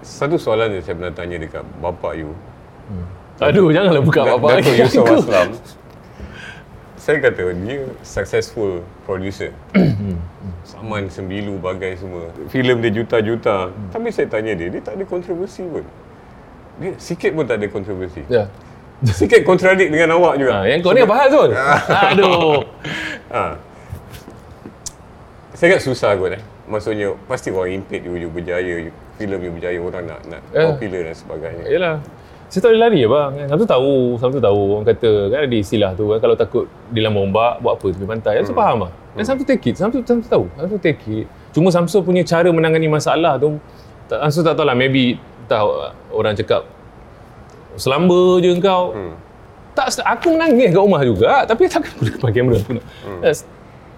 [0.00, 2.32] Satu soalan yang saya pernah tanya dekat bapa you.
[3.40, 4.80] Aduh, janganlah buka Dat- apa-apa Datuk lagi.
[4.84, 5.48] Yusof Aslam.
[7.00, 9.56] Saya kata dia successful producer.
[10.68, 12.28] Saman sembilu bagai semua.
[12.52, 13.72] Filem dia juta-juta.
[13.88, 15.80] Tapi saya tanya dia, dia tak ada kontroversi pun.
[16.76, 18.20] Dia sikit pun tak ada kontroversi.
[18.28, 18.52] Ya.
[19.18, 20.60] Sikit kontradik dengan awak juga.
[20.60, 21.50] Ha, yang kau ni apa hal Zul?
[22.12, 22.60] Aduh.
[23.32, 23.56] Ha.
[25.56, 26.42] Saya ingat susah kot eh.
[26.70, 30.68] Maksudnya pasti orang impit you, you berjaya, you, filem you berjaya, orang nak nak Eh.
[30.68, 31.64] popular dan sebagainya.
[31.66, 31.96] Yalah.
[32.50, 33.30] Saya tak boleh lari ya bang.
[33.38, 33.46] Kan?
[33.54, 37.14] Satu tahu, satu tahu orang kata kan ada istilah tu kan kalau takut di dalam
[37.16, 38.32] ombak buat apa tepi pantai.
[38.42, 38.92] Saya faham lah.
[39.14, 40.44] Dan Samsu take it, Samsu, Samsu tahu.
[40.58, 41.26] Samsu take it.
[41.54, 43.56] Cuma Samsu punya cara menangani masalah tu
[44.10, 45.14] tak, Samsu tak tahu lah maybe
[45.46, 45.66] tahu
[46.10, 46.66] orang cakap
[47.76, 48.94] selamba je kau.
[48.94, 49.14] Hmm.
[49.70, 52.86] Tak, aku menangis kat rumah juga tapi takkan aku depan kamera aku nak.
[53.06, 53.20] Hmm.
[53.22, 53.38] Yes.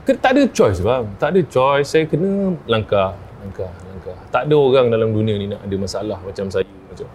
[0.02, 1.04] Tak ada choice bang.
[1.16, 1.88] Tak ada choice.
[1.88, 4.16] Saya kena langkah, langkah, langkah.
[4.34, 7.06] Tak ada orang dalam dunia ni nak ada masalah macam saya macam.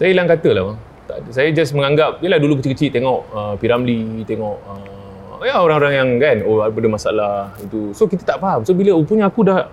[0.00, 0.78] Saya hilang kata lah bang.
[1.02, 1.28] Tak ada.
[1.30, 6.36] Saya just menganggap, yelah dulu kecil-kecil tengok uh, Piramli, tengok uh, ya orang-orang yang kan,
[6.46, 7.90] oh ada masalah itu.
[7.92, 8.62] So kita tak faham.
[8.62, 9.68] So bila rupanya aku dah,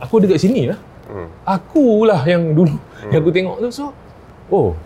[0.00, 0.80] aku ada kat sini lah.
[1.06, 1.28] Hmm.
[1.44, 2.76] Akulah yang dulu,
[3.12, 3.68] yang aku tengok tu.
[3.68, 3.92] So,
[4.52, 4.76] oh.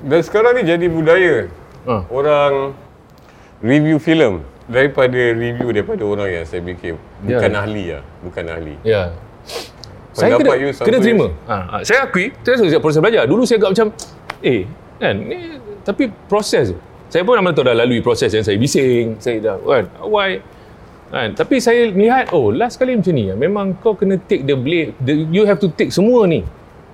[0.00, 1.50] Dan sekarang ni jadi budaya
[1.88, 2.76] Uh, orang
[3.64, 6.92] review filem daripada review daripada orang yang saya fikir
[7.24, 8.76] bukan ahli lah, bukan ahli.
[8.84, 9.16] Ya.
[10.12, 11.26] Saya Pendapat kena, you kena terima.
[11.48, 13.24] Ha, ha, saya akui, saya suka proses belajar.
[13.24, 13.88] Dulu saya agak macam,
[14.44, 14.68] eh,
[15.00, 16.78] kan, ni, tapi proses tu.
[17.08, 20.44] Saya pun nama tahu dah lalui proses yang saya bising, saya dah, kan, why,
[21.08, 21.32] kan.
[21.32, 25.16] Tapi saya lihat, oh, last kali macam ni, memang kau kena take the blame, the,
[25.32, 26.44] you have to take semua ni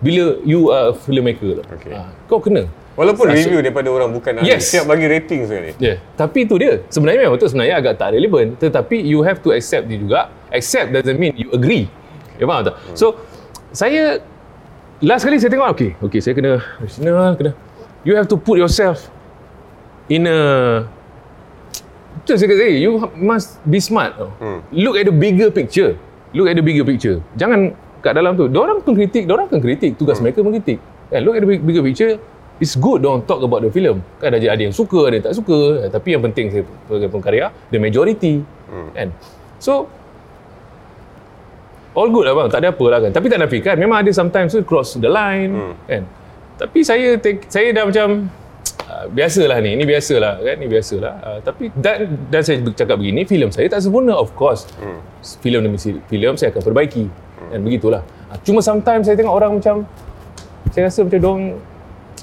[0.01, 1.61] bila you are a filmmaker.
[1.65, 1.93] Okay.
[1.97, 2.69] Ha, kau kena.
[2.97, 4.73] Walaupun Sasa- review daripada orang bukan ahli, Yes.
[4.73, 5.77] siap bagi rating sekali.
[5.77, 6.01] Yeah.
[6.17, 6.81] tapi itu dia.
[6.89, 8.57] Sebenarnya memang betul sebenarnya agak tak relevan.
[8.57, 10.33] Tetapi you have to accept dia juga.
[10.49, 11.93] Accept doesn't mean you agree.
[12.41, 12.77] Ya faham tak?
[12.97, 13.21] So,
[13.73, 14.25] saya
[15.05, 17.53] last kali saya tengok okay, okay saya kena rational, kena
[18.09, 19.13] you have to put yourself
[20.09, 20.41] in a
[22.17, 24.17] Betul saya kata, you must be smart.
[24.41, 24.65] Hmm.
[24.73, 26.01] Look at the bigger picture.
[26.33, 27.21] Look at the bigger picture.
[27.37, 28.47] Jangan kat dalam tu.
[28.47, 29.99] Diorang pengkritik, diorang akan kritik.
[29.99, 30.79] Tugas mereka mengkritik.
[31.11, 32.15] Kan, look at the big- bigger picture.
[32.57, 34.01] It's good don't talk about the film.
[34.17, 35.85] Kan ada, ada yang suka, ada yang tak suka.
[35.85, 38.41] Eh, Tapi yang penting saya sebagai pengkarya, the majority.
[38.73, 38.89] Hmm.
[38.97, 39.09] Kan?
[39.61, 39.93] So,
[41.93, 42.49] all good lah bang.
[42.49, 43.11] Tak ada apa lah kan.
[43.13, 43.77] Tapi tak nafikan.
[43.77, 45.53] Memang ada sometimes tu cross the line.
[45.53, 45.75] Hmm.
[45.85, 46.03] Kan?
[46.57, 48.33] Tapi saya take, saya dah macam
[48.89, 49.77] uh, biasalah ni.
[49.77, 50.57] Ini biasalah kan.
[50.57, 51.13] Ini biasalah.
[51.21, 54.65] Uh, tapi dan dan saya cakap begini, filem saya tak sempurna of course.
[54.81, 55.05] Hmm.
[55.45, 55.77] Filem demi
[56.09, 57.26] filem saya akan perbaiki.
[57.47, 58.03] Dan begitulah.
[58.43, 59.87] Cuma sometimes saya tengok orang macam
[60.71, 61.41] saya rasa macam dong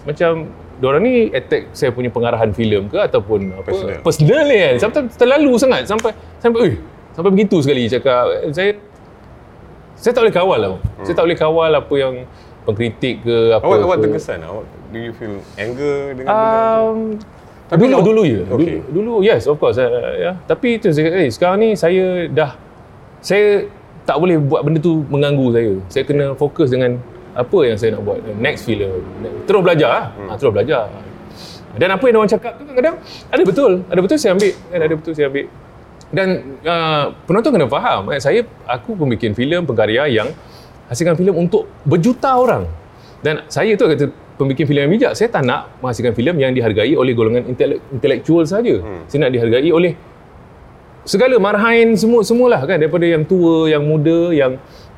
[0.03, 0.33] macam
[0.73, 4.01] Diorang ni attack saya punya pengarahan filem ke ataupun apa Personal.
[4.03, 4.75] personal ni kan.
[4.81, 6.75] Sometimes terlalu sangat sampai sampai eh
[7.13, 8.75] sampai begitu sekali cakap saya
[9.95, 10.69] saya tak boleh kawal lah.
[10.73, 11.05] Hmm.
[11.05, 12.13] Saya tak boleh kawal apa yang
[12.67, 14.03] pengkritik ke apa Awak awak ke.
[14.09, 16.57] terkesan awak do you feel anger dengan benda?
[16.83, 16.97] Um,
[17.69, 18.41] Tapi dulu awak- dulu ya.
[18.43, 18.67] Okey.
[18.67, 19.87] Dulu, dulu yes of course uh,
[20.19, 20.31] ya.
[20.43, 22.57] Tapi itu saya eh, sekarang ni saya dah
[23.23, 23.69] saya
[24.03, 25.73] tak boleh buat benda tu mengganggu saya.
[25.87, 26.99] Saya kena fokus dengan
[27.33, 28.19] apa yang saya nak buat.
[28.37, 29.01] Next film.
[29.47, 30.05] Terus belajar lah.
[30.13, 30.27] Hmm.
[30.29, 30.91] Ha, terus belajar.
[31.73, 33.01] Dan apa yang orang cakap tu kadang-kadang
[33.33, 33.71] ada betul.
[33.89, 34.53] Ada betul saya ambil.
[34.53, 35.45] Kan, ada betul saya ambil.
[36.13, 36.27] Dan
[36.61, 38.01] uh, penonton kena faham.
[38.13, 40.29] Eh, saya, aku pembikin filem, pengkarya yang
[40.85, 42.69] hasilkan filem untuk berjuta orang.
[43.25, 45.13] Dan saya tu kata pembikin filem yang bijak.
[45.17, 48.77] Saya tak nak menghasilkan filem yang dihargai oleh golongan intelek, intelektual saja.
[48.77, 49.09] Hmm.
[49.09, 49.97] Saya nak dihargai oleh
[51.03, 54.51] segala marhain semua semualah kan daripada yang tua, yang muda, yang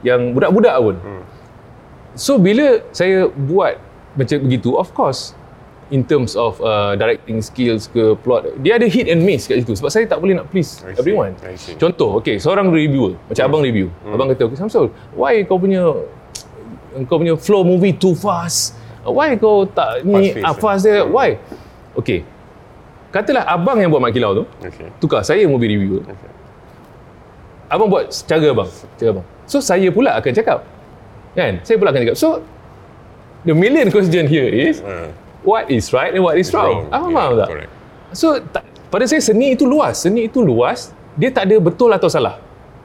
[0.06, 0.96] yang budak-budak pun.
[1.02, 1.24] Hmm.
[2.16, 3.82] So bila saya buat
[4.16, 5.36] macam begitu, of course
[5.94, 9.78] in terms of uh, directing skills ke plot, dia ada hit and miss kat situ
[9.78, 11.34] sebab saya tak boleh nak please I see, everyone.
[11.46, 11.78] I see.
[11.78, 13.94] Contoh, okay, seorang reviewer, macam abang review.
[14.10, 15.94] Abang kata, okay, Samsul, why kau punya
[17.06, 18.74] kau punya flow movie too fast?
[19.06, 20.58] Why kau tak ni Fast pace, ah, eh?
[20.58, 21.00] fast dia?
[21.06, 21.30] Why?
[21.94, 22.26] Okay.
[23.16, 24.92] Katalah abang yang buat Mak Kilau tu, Okay.
[25.00, 26.04] tukar saya movie reviewer.
[26.04, 26.32] Okay.
[27.72, 28.68] Abang buat cara abang,
[29.00, 29.26] cara abang.
[29.48, 30.60] So saya pula akan cakap.
[31.32, 31.64] Kan?
[31.64, 32.18] Saya pula akan cakap.
[32.20, 32.44] So
[33.42, 35.10] the million question here is Ah,
[35.42, 36.92] what is right and what is wrong.
[36.92, 37.48] Ah, faham Yeah, tak?
[37.48, 37.72] correct.
[38.12, 39.96] So tak, pada saya seni itu luas.
[39.98, 40.92] Seni itu luas.
[41.16, 42.36] Dia tak ada betul atau salah.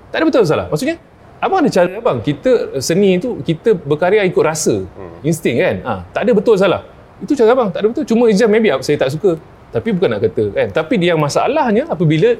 [0.08, 0.66] Tak ada betul atau salah.
[0.70, 0.96] Maksudnya
[1.38, 2.18] abang ada cara abang.
[2.22, 5.26] Kita seni itu kita berkarya ikut rasa, Hmm.
[5.26, 5.76] insting kan.
[5.82, 6.86] Ah, tak ada betul salah.
[7.18, 7.68] Itu cara abang.
[7.68, 8.04] Tak ada betul.
[8.06, 9.36] Cuma exam maybe saya tak suka.
[9.70, 10.68] Tapi bukan nak kata kan.
[10.70, 12.34] Tapi dia yang masalahnya apabila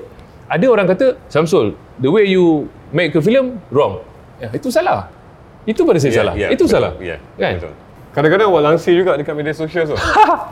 [0.47, 4.03] ada orang kata Samsul, the way you make a film wrong.
[4.37, 5.07] Ya, itu salah.
[5.63, 6.35] Itu pada saya Ya, salah.
[6.35, 6.73] ya, itu betul.
[6.73, 6.93] salah.
[6.99, 7.61] Ya, Kan?
[7.61, 7.75] betul.
[8.11, 9.95] Kadang-kadang awak langsir juga dekat media sosial tu.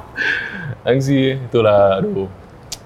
[0.89, 2.31] Angsi itulah aduh.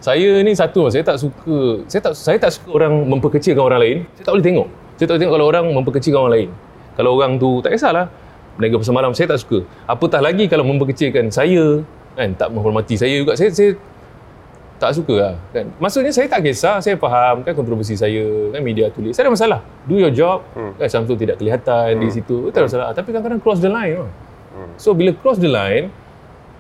[0.03, 3.99] Saya ni satu saya tak suka saya tak saya tak suka orang memperkecilkan orang lain.
[4.17, 4.69] Saya tak boleh tengok.
[4.97, 6.49] Saya tak boleh tengok kalau orang memperkecilkan orang lain.
[6.93, 8.07] Kalau orang tu tak kisahlah.
[8.53, 9.59] Berniaga pasal malam saya tak suka.
[9.85, 11.81] Apatah lagi kalau memperkecilkan saya
[12.17, 13.33] kan tak menghormati saya juga.
[13.39, 13.77] Saya saya
[14.83, 15.71] tak suka lah kan.
[15.79, 19.15] Maksudnya saya tak kisah, saya faham kan kontroversi saya kan media tulis.
[19.15, 19.61] Saya ada masalah.
[19.87, 20.43] Do your job.
[20.59, 20.75] Hmm.
[20.75, 22.51] Kan Samsul tidak kelihatan di situ.
[22.51, 22.87] Tak ada masalah.
[22.91, 24.03] Tapi kadang-kadang cross the line.
[24.51, 24.75] Hmm.
[24.75, 25.95] So bila cross the line,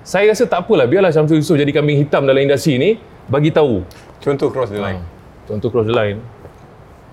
[0.02, 2.98] saya rasa tak apalah biarlah Syamsul Yusof jadi kambing hitam dalam industri ni
[3.30, 3.86] bagi tahu.
[4.22, 5.02] Contoh cross the line.
[5.50, 6.22] Contoh cross the line.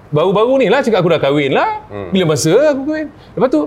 [0.10, 1.86] Baru-baru ni lah cakap aku dah kahwin lah.
[1.90, 2.10] Hmm.
[2.14, 3.10] Bila masa aku kahwin.
[3.34, 3.62] Lepas tu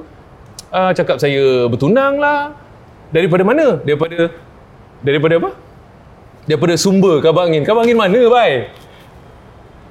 [0.70, 2.54] uh, cakap saya bertunang lah.
[3.14, 3.78] Daripada mana?
[3.82, 4.30] Daripada
[5.02, 5.50] daripada apa?
[6.46, 7.62] Daripada sumber kabar angin.
[7.62, 8.70] Kabar angin mana, bai?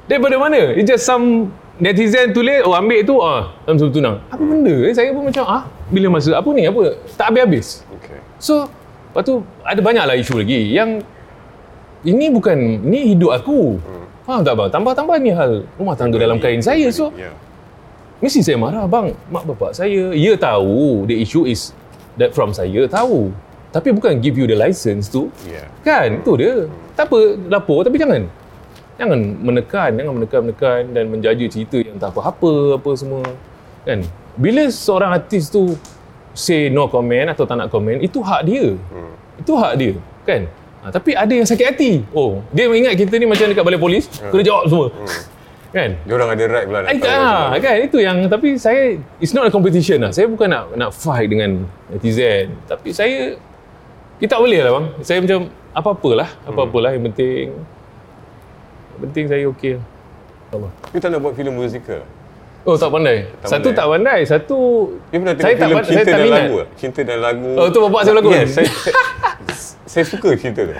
[0.07, 0.75] Daripada mana?
[0.75, 4.17] It's just some netizen tulis, oh ambil tu, ah, Syamsul bertunang.
[4.27, 4.75] Apa benda?
[4.87, 4.93] Eh?
[4.93, 6.99] Saya pun macam, ah, bila masa, apa ni, apa?
[7.15, 7.87] Tak habis-habis.
[8.01, 8.19] Okay.
[8.41, 8.67] So,
[9.11, 10.99] lepas tu ada banyaklah isu lagi yang
[12.03, 13.77] ini bukan, ini hidup aku.
[13.79, 14.05] Hmm.
[14.27, 14.69] Faham tak bang?
[14.69, 16.87] Tambah-tambah ni hal rumah tangga dalam kain saya.
[16.93, 17.33] So, Yeah.
[18.21, 19.17] mesti saya marah bang.
[19.33, 21.73] Mak bapak saya, ya tahu the issue is
[22.21, 23.33] that from saya tahu.
[23.71, 25.31] Tapi bukan give you the license tu.
[25.47, 25.67] Yeah.
[25.87, 26.19] Kan?
[26.19, 26.67] Itu dia.
[26.95, 28.27] Tak apa lapor tapi jangan
[29.01, 33.25] jangan menekan, jangan menekan-menekan dan menjaja cerita yang tak apa-apa apa semua.
[33.87, 34.05] Kan?
[34.37, 35.73] Bila seorang artis tu
[36.37, 38.77] say no comment atau tak nak komen, itu hak dia.
[38.77, 39.13] Hmm.
[39.41, 40.45] Itu hak dia, kan?
[40.81, 41.91] Ha, tapi ada yang sakit hati.
[42.13, 44.87] Oh, dia ingat kita ni macam dekat balai polis, kena jawab semua.
[45.71, 45.95] Kan?
[46.03, 47.59] Dia orang ada right pula nak Ay, tahu ah, semua.
[47.63, 50.11] kan itu yang tapi saya it's not a competition lah.
[50.11, 52.51] Saya bukan nak nak fight dengan netizen.
[52.67, 53.39] Tapi saya
[54.21, 54.85] kita tak boleh lah bang.
[55.01, 55.39] Saya macam
[55.73, 57.49] apa-apalah, apa-apalah yang penting
[58.91, 60.71] yang penting saya okey lah.
[60.93, 62.05] Tak nak buat filem musikal.
[62.61, 63.25] Oh tak pandai.
[63.41, 63.73] Tak satu pandai.
[63.73, 64.57] tak pandai, satu
[65.09, 66.37] Dia pernah tengok Saya tak filem pan- saya Cinta tak dan minat.
[66.39, 66.67] Lagu tak?
[66.77, 67.49] Cinta dan Lagu.
[67.57, 68.31] Oh, tu bapak saya berlakon?
[68.31, 68.95] Yes, saya, saya,
[69.83, 70.75] saya suka cerita tu.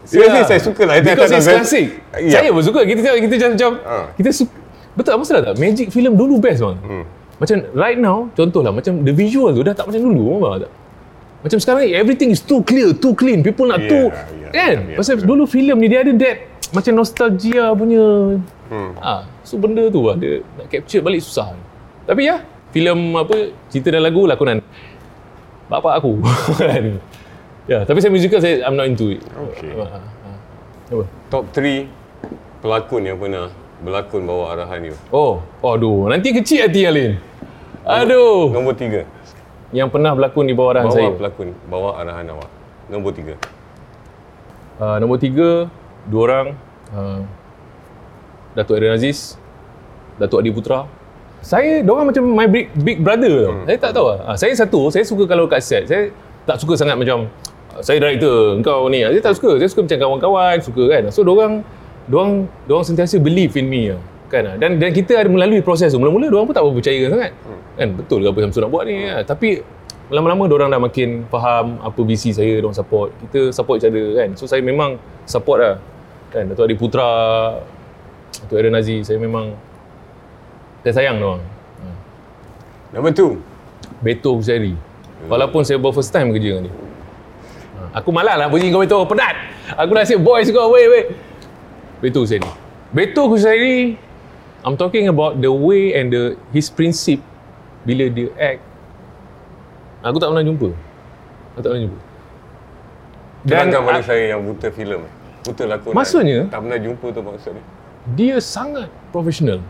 [0.00, 0.46] Seriously, Yeah.
[0.48, 0.94] saya suka lah.
[0.98, 1.86] Because tak it's classic.
[2.16, 2.30] Ya.
[2.32, 2.80] Saya pun suka.
[2.82, 4.06] Kita tengok kita macam Ah.
[4.14, 4.54] kita suka.
[4.90, 5.54] Betul apa salah tak?
[5.56, 6.78] Magic film dulu best bang.
[6.78, 7.04] Hmm.
[7.36, 10.70] Macam right now, contohlah macam the visual tu dah tak macam dulu, faham tak?
[11.40, 13.40] Macam sekarang ni everything is too clear, too clean.
[13.40, 14.76] People nak Yeah, too yeah, kan?
[14.86, 15.28] yeah, Pasal betul.
[15.30, 16.36] dulu filem ni dia ada that
[16.70, 18.36] macam nostalgia punya
[18.70, 18.94] Hmm.
[18.96, 21.58] ah, so benda tu lah dia nak capture balik susah.
[22.04, 22.38] Tapi ya,
[22.70, 23.34] filem apa
[23.66, 24.62] cerita dan lagu lakonan
[25.66, 26.22] bapak aku
[26.60, 27.02] kan.
[27.66, 29.22] Ya, tapi saya musical saya I'm not into it.
[29.50, 29.74] Okay.
[29.74, 30.02] Ah.
[30.86, 31.04] Apa?
[31.26, 31.86] Top 3
[32.60, 33.50] pelakon yang pernah
[33.80, 34.96] berlakon bawa arahan you.
[35.08, 37.18] Oh, aduh, nanti kecil hati Alin.
[37.82, 38.52] Aduh.
[38.52, 39.02] Nombor 3.
[39.70, 41.10] Yang pernah berlakon di bawah arahan Bawa saya.
[41.14, 42.50] pelakon, bawa arahan awak.
[42.90, 43.38] Nombor 3.
[44.80, 45.68] Uh, nombor tiga,
[46.08, 46.46] dua orang.
[46.88, 47.20] Uh,
[48.56, 49.36] Datuk Aaron Aziz,
[50.16, 50.88] Datuk Adi Putra.
[51.44, 53.54] Saya, diorang macam my big, big brother tau.
[53.68, 54.18] Saya tak tahu lah.
[54.24, 55.84] Uh, saya satu, saya suka kalau kat set.
[55.84, 56.08] Saya
[56.48, 57.28] tak suka sangat macam,
[57.76, 59.04] uh, saya director, engkau ni.
[59.04, 59.60] Saya tak suka.
[59.60, 61.02] Saya suka macam kawan-kawan, suka kan.
[61.12, 61.60] So, diorang,
[62.08, 64.00] diorang, diorang sentiasa believe in me lah.
[64.30, 64.42] Kan?
[64.46, 64.54] ah.
[64.56, 65.98] Dan dan kita ada melalui proses tu.
[65.98, 67.32] Mula-mula diorang pun tak percaya sangat.
[67.74, 67.88] Kan?
[67.98, 68.96] Betul ke apa Samsul nak buat ni?
[69.10, 69.58] Ah, Tapi
[70.10, 73.10] lama-lama diorang dah makin faham apa visi saya, diorang support.
[73.26, 74.38] Kita support each other kan.
[74.38, 75.76] So saya memang support lah.
[76.30, 76.46] Kan?
[76.46, 77.10] Datuk Adi Putra,
[78.46, 79.50] Datuk Aaron Aziz, saya memang
[80.86, 81.42] saya sayang diorang.
[81.82, 81.96] Ah.
[82.94, 83.34] Nombor 2.
[84.00, 84.72] Beto Husairi.
[85.28, 86.74] Walaupun saya baru first time kerja dengan dia.
[87.76, 89.34] Ah, Aku malas lah puji kau Beto, penat.
[89.74, 91.06] Aku dah asyik boys kau, wait, wait.
[92.00, 92.46] Beto Husairi.
[92.94, 93.98] Beto Husairi,
[94.60, 97.24] I'm talking about the way and the his principle
[97.88, 98.60] bila dia act.
[100.04, 100.68] Aku tak pernah jumpa.
[101.56, 102.00] Aku tak pernah jumpa.
[103.48, 105.00] Terangkan pada ah, saya yang buta filem.
[105.40, 105.96] Buta lakonan.
[105.96, 106.38] Maksudnya?
[106.52, 107.64] Tak pernah jumpa tu maksud dia.
[108.12, 109.60] dia sangat profesional.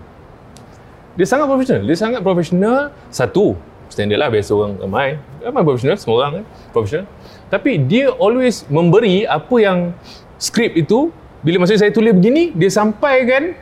[1.15, 1.83] Dia sangat profesional.
[1.87, 2.79] Dia sangat profesional.
[3.15, 3.55] Satu,
[3.87, 5.09] standard lah biasa orang ramai.
[5.43, 6.45] Ramai profesional, semua orang kan.
[6.75, 7.07] Profesional.
[7.51, 9.79] Tapi dia always memberi apa yang
[10.39, 13.55] skrip itu, bila masa saya tulis begini, dia sampaikan,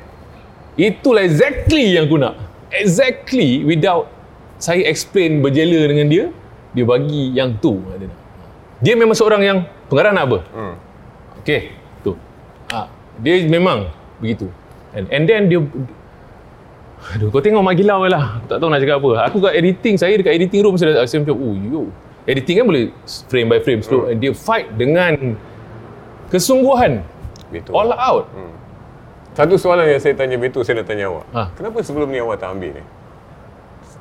[0.78, 2.38] itulah exactly yang aku nak.
[2.70, 4.06] Exactly without
[4.58, 6.24] saya explain berjela dengan dia,
[6.74, 7.82] dia bagi yang tu.
[8.78, 9.58] Dia, memang seorang yang
[9.90, 10.38] pengarah nak apa?
[10.54, 10.74] Hmm.
[11.42, 11.74] Okay,
[12.06, 12.14] tu.
[12.70, 12.86] Ha,
[13.18, 13.90] dia memang
[14.22, 14.46] begitu.
[14.94, 15.58] And, and then dia
[17.14, 18.42] Aduh, kau tengok Mak Gilau lah.
[18.42, 19.10] Aku tak tahu nak cakap apa.
[19.30, 21.82] Aku kat editing, saya dekat editing room saya, saya macam, oh yo.
[22.26, 22.90] editing kan boleh
[23.30, 24.10] frame by frame slow.
[24.18, 25.38] Dia fight dengan
[26.28, 27.06] kesungguhan.
[27.54, 27.72] Betul.
[27.72, 28.26] All out.
[29.38, 31.26] Satu soalan yang saya tanya Betul, saya nak tanya awak.
[31.30, 31.42] Ha.
[31.54, 32.82] Kenapa sebelum ni awak tak ambil ni?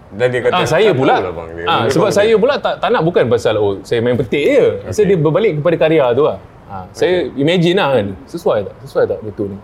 [0.07, 1.15] Dan dia kata, Ah saya "Tak pula.
[1.19, 3.99] tahulah bang." Dia- Ah dia sebab saya pula tak tak nak bukan pasal oh saya
[3.99, 4.65] main petik je.
[4.81, 4.91] Okay.
[4.95, 6.39] Saya dia berbalik kepada karya tu lah.
[6.67, 8.07] Ah, saya imagine lah kan.
[8.25, 8.75] Sesuai tak?
[8.83, 9.57] Sesuai tak betul ni?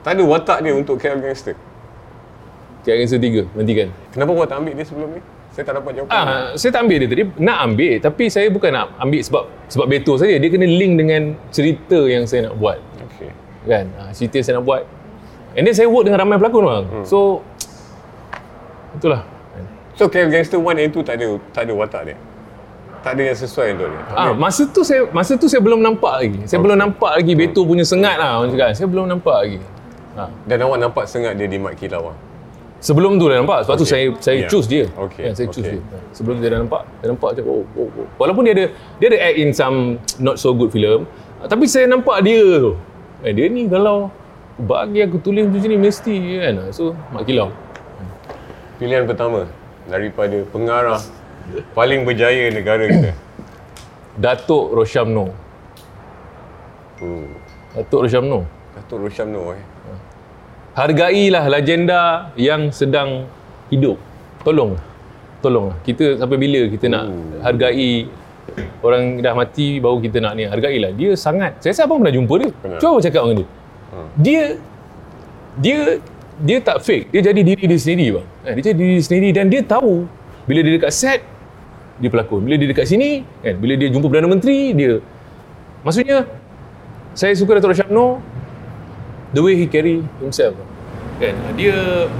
[0.00, 1.52] Tak ada watak dia untuk KL Gangster.
[2.80, 3.88] Tiga Gangster 3 nantikan.
[4.08, 5.20] Kenapa awak tak ambil dia sebelum ni?
[5.52, 6.12] Saya tak dapat jawapan.
[6.14, 7.22] Ah, saya tak ambil dia tadi.
[7.40, 10.36] Nak ambil tapi saya bukan nak ambil sebab sebab Beto saja.
[10.36, 12.78] Dia kena link dengan cerita yang saya nak buat.
[13.10, 13.32] Okay.
[13.64, 13.84] Kan?
[13.96, 14.82] Ah, cerita yang saya nak buat.
[15.56, 16.84] And then saya work dengan ramai pelakon bang.
[16.84, 17.04] Hmm.
[17.08, 17.40] So
[18.92, 19.24] itulah.
[19.96, 22.16] So KL Gangster 1 and 2 tak ada tak ada watak dia.
[23.00, 24.00] Tak ada yang sesuai untuk dia.
[24.12, 26.40] Ah, masa tu saya masa tu saya belum nampak lagi.
[26.44, 28.76] Saya belum nampak lagi Beto punya sengat lah orang cakap.
[28.76, 29.58] Saya belum nampak lagi.
[30.12, 30.28] Ah.
[30.44, 32.16] Dan awak nampak sengat dia di Mat Kilau ah.
[32.76, 33.64] Sebelum tu dah nampak.
[33.64, 33.92] Sebab tu Okay.
[33.96, 34.50] saya saya Yeah.
[34.52, 34.84] choose dia.
[34.92, 35.80] Okay, Ya, saya choose okay.
[35.80, 36.00] dia.
[36.12, 36.82] Sebelum tu dia dah nampak.
[37.00, 38.06] Saya nampak macam oh, oh, oh.
[38.20, 38.64] Walaupun dia ada
[39.00, 39.76] dia ada act in some
[40.20, 41.08] not so good film,
[41.48, 42.76] tapi saya nampak dia tu.
[43.24, 44.12] Eh dia ni kalau
[44.56, 46.54] bagi aku tulis macam ni mesti kan.
[46.72, 47.52] So mak kilau.
[48.80, 49.48] Pilihan pertama
[49.88, 51.00] daripada pengarah
[51.76, 53.10] paling berjaya negara kita.
[54.16, 55.32] Datuk Roshamno.
[57.00, 57.28] Hmm.
[57.76, 58.48] Datuk Roshamno.
[58.72, 59.64] Datuk Roshamno eh.
[60.76, 63.28] Hargailah legenda yang sedang
[63.72, 63.96] hidup.
[64.44, 64.76] Tolong.
[65.40, 65.72] Tolong.
[65.84, 67.40] Kita sampai bila kita nak Hmm.
[67.44, 68.08] hargai
[68.80, 70.44] orang dah mati baru kita nak ni.
[70.48, 70.92] Hargailah.
[70.96, 71.60] Dia sangat.
[71.60, 72.50] Saya rasa abang pernah jumpa dia.
[72.52, 72.80] Pernah.
[72.80, 73.48] Cuba abang cakap dengan dia.
[73.96, 74.08] Hmm.
[74.20, 74.60] Dia
[75.56, 75.78] dia
[76.36, 77.16] dia tak fake.
[77.16, 78.26] Dia jadi diri dia sendiri bang.
[78.44, 80.04] Eh, Dia jadi diri sendiri dan dia tahu
[80.44, 81.20] bila dia dekat set
[81.96, 82.44] dia pelakon.
[82.44, 85.00] Bila dia dekat sini kan bila dia jumpa Perdana Menteri dia
[85.86, 86.26] maksudnya
[87.16, 88.20] saya suka Datuk Roshamno
[89.30, 90.58] the way he carry himself
[91.22, 92.10] kan dia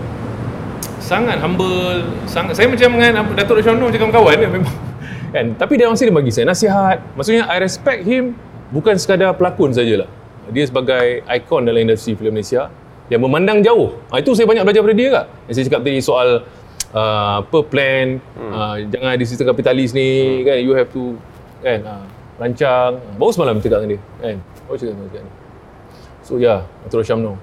[1.02, 4.76] sangat humble sangat saya macam dengan Datuk Roshamno macam kawan dia memang
[5.34, 8.38] kan tapi dia masih dia bagi saya nasihat maksudnya I respect him
[8.72, 10.08] bukan sekadar pelakon sajalah
[10.50, 12.70] dia sebagai ikon dalam industri filem Malaysia
[13.06, 16.00] yang memandang jauh ha, itu saya banyak belajar daripada dia kak yang saya cakap tadi
[16.02, 16.28] soal
[16.90, 18.52] uh, apa plan hmm.
[18.52, 20.42] uh, jangan ada sistem kapitalis ni hmm.
[20.42, 21.14] kan you have to
[21.62, 22.04] kan uh,
[22.36, 25.22] rancang baru semalam cakap dengan dia kan baru cakap dengan dia
[26.26, 27.34] so yeah Datuk Roshamno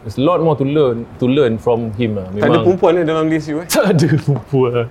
[0.00, 2.32] There's a lot more to learn to learn from him lah.
[2.32, 3.68] Tak ada perempuan eh dalam list you eh?
[3.76, 4.88] tak ada perempuan.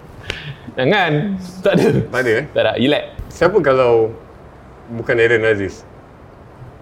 [0.78, 1.12] Jangan.
[1.65, 1.88] Tak ada.
[2.13, 2.45] Tak ada eh?
[2.54, 2.72] Tak ada.
[2.78, 3.04] Relax.
[3.34, 4.13] Siapa kalau
[4.93, 5.82] bukan Aaron Aziz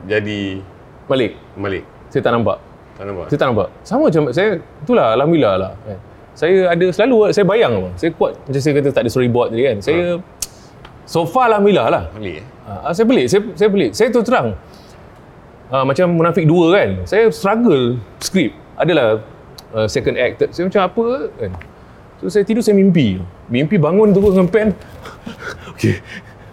[0.08, 0.64] jadi
[1.08, 1.40] Balik.
[1.56, 1.84] Malik?
[2.12, 2.58] Saya tak nampak.
[3.00, 3.26] Tak nampak?
[3.32, 3.68] Saya tak nampak.
[3.88, 4.50] Sama macam saya,
[4.84, 5.72] itulah Alhamdulillah lah.
[5.88, 6.00] Kan.
[6.38, 7.90] Saya ada selalu, saya bayang apa.
[7.96, 9.78] Saya kuat, macam saya kata tak ada storyboard tadi kan.
[9.80, 10.04] Saya,
[11.08, 12.04] so far Alhamdulillah lah.
[12.12, 12.46] Malik eh?
[12.68, 13.92] Ah, saya pelik, saya, saya pelik.
[13.96, 14.52] Saya tu terang.
[15.72, 16.90] Ah, macam Munafik 2 kan.
[17.08, 18.52] Saya struggle skrip.
[18.76, 19.24] Adalah
[19.72, 20.44] uh, second act.
[20.44, 21.06] third- Saya macam apa
[21.40, 21.52] kan.
[22.20, 23.22] So saya tidur saya mimpi.
[23.48, 24.76] Mimpi bangun tu dengan pen.
[25.72, 26.04] okay.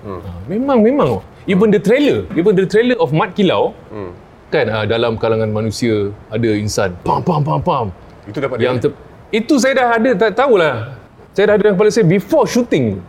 [0.04, 0.20] Hmm.
[0.46, 1.10] memang memang.
[1.44, 4.12] Even the trailer, even the trailer of Mat Kilau Hmm.
[4.48, 6.92] kan ah, dalam kalangan manusia ada insan.
[7.02, 7.86] Pam pam pam pam.
[8.24, 8.82] Itu dapat Yang dia.
[8.84, 8.90] ter,
[9.34, 10.96] itu saya dah ada tak tahulah.
[11.32, 13.00] Saya dah ada dalam kepala saya before shooting.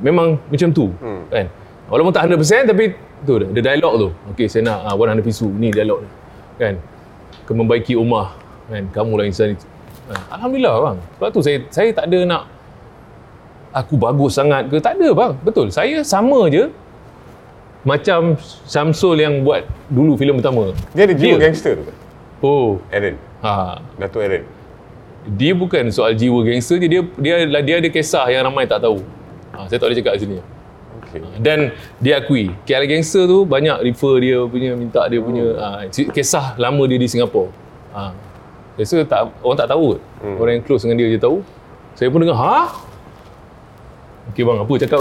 [0.00, 1.22] Memang macam tu Hmm.
[1.28, 1.46] kan.
[1.86, 2.84] Walaupun tak 100% tapi
[3.22, 4.08] tu dah, ada dialog tu.
[4.32, 6.10] Okey saya nak uh, 100 pisu ni dialog ni.
[6.56, 6.74] Kan.
[7.44, 8.32] Ke membaiki rumah
[8.66, 8.88] kan.
[8.90, 9.64] Kamulah insan itu.
[10.08, 10.18] Kan?
[10.32, 10.96] Alhamdulillah bang.
[11.16, 12.42] Sebab tu saya saya tak ada nak
[13.72, 15.32] aku bagus sangat ke tak ada bang.
[15.40, 15.72] Betul.
[15.72, 16.68] Saya sama je
[17.82, 20.70] macam Samsul yang buat dulu filem pertama.
[20.94, 21.42] Dia ada jiwa Dia.
[21.50, 21.84] gangster tu?
[22.44, 22.78] Oh.
[22.94, 23.18] Aaron.
[23.42, 24.44] Ha, Datuk Aaron.
[25.22, 29.02] dia bukan soal jiwa gangster je dia dia dia ada kisah yang ramai tak tahu.
[29.54, 30.38] Ha, saya tak boleh cakap sini.
[31.02, 31.20] Okay.
[31.42, 31.58] Dan
[32.00, 36.82] dia akui KL Gangster tu banyak refer dia punya minta dia punya ha, kisah lama
[36.88, 37.52] dia di Singapura.
[37.92, 38.14] Ha.
[38.80, 40.00] Biasa tak orang tak tahu.
[40.24, 40.36] Hmm.
[40.40, 41.44] Orang yang close dengan dia je tahu.
[41.92, 42.58] Saya pun dengar, "Ha?"
[44.32, 45.00] Okey bang, apa cakap?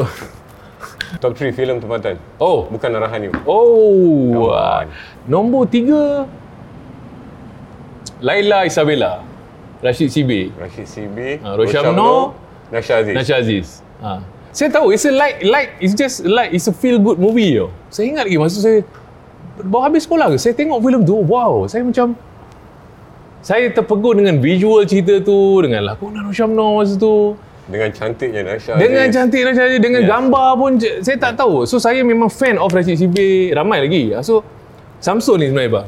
[1.23, 2.19] Top 3 filem tempatan.
[2.35, 2.67] Oh.
[2.67, 3.33] Bukan arahan you.
[3.47, 4.51] Oh.
[4.51, 4.85] On.
[5.23, 6.27] Nombor tiga
[8.19, 9.23] Laila Isabella.
[9.81, 10.51] Rashid Sibi.
[10.53, 11.41] Rashid Sibi.
[11.41, 12.37] Ah, Roshamno,
[12.69, 13.15] Nasha Aziz.
[13.17, 13.67] Nasha Aziz.
[14.03, 14.21] Ha.
[14.51, 17.71] Saya tahu it's a light light it's just like it's a feel good movie yo.
[17.87, 18.83] Saya ingat lagi masa saya
[19.63, 22.19] baru habis sekolah ke saya tengok filem tu wow saya macam
[23.39, 29.05] saya terpegun dengan visual cerita tu dengan lakonan Roshamno masa tu Dengan cantiknya Nasha dengan
[29.05, 29.13] Aziz.
[29.13, 30.09] cantik Nasha Aziz dengan Yes.
[30.09, 34.09] gambar pun je- saya tak tahu so saya memang fan of Rashid Sibi ramai lagi
[34.19, 34.41] so
[34.97, 35.87] Samsul ni sebenarnya bang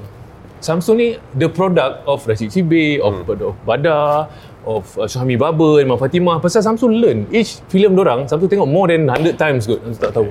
[0.59, 3.35] Samsul ni the product of Rashid Sibi of, Hmm.
[3.43, 4.29] of Badar
[4.63, 8.87] of uh, Syahmi Baba Imam Fatimah pasal Samsul learn each film dorang Samsul tengok more
[8.87, 10.29] than 100 times kot Samsul tak tahu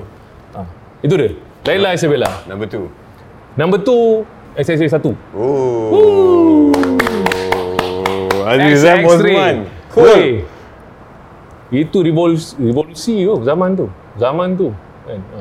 [0.51, 0.63] ha.
[0.99, 1.31] itu dia
[1.63, 2.87] Laila Isabella Number 2.
[3.53, 4.25] number 2
[4.55, 6.71] SSA 1 Oh.
[8.43, 9.07] Aziz XX3.
[9.07, 9.55] Osman.
[9.95, 10.43] Oi.
[11.73, 13.89] Itu revolusi, revolusi tu zaman tu.
[14.15, 14.69] Zaman tu.
[15.03, 15.17] Kan?
[15.33, 15.39] Ha.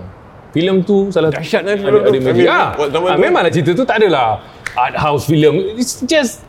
[0.52, 2.12] Filem tu salah Dahsyat lah ada, filem tu.
[2.24, 3.20] ada Ah, ah, tu.
[3.20, 4.40] memanglah cerita tu tak adalah
[4.72, 5.60] art house film.
[5.76, 6.40] It's just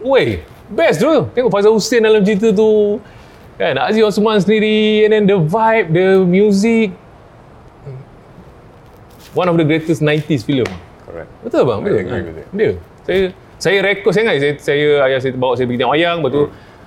[0.00, 1.28] way best tu.
[1.32, 3.00] Tengok Faizal Hussein dalam cerita tu.
[3.56, 6.92] Kan Aziz Osman sendiri and then the vibe, the music.
[9.32, 10.68] One of the greatest 90s film.
[11.04, 11.28] Correct.
[11.40, 11.78] Betul bang?
[11.78, 12.00] I Betul.
[12.04, 12.46] agree with it.
[12.52, 12.70] Dia.
[13.02, 13.22] Saya
[13.56, 16.42] saya rekod saya ingat saya, saya ayah saya bawa saya pergi tengok wayang lepas tu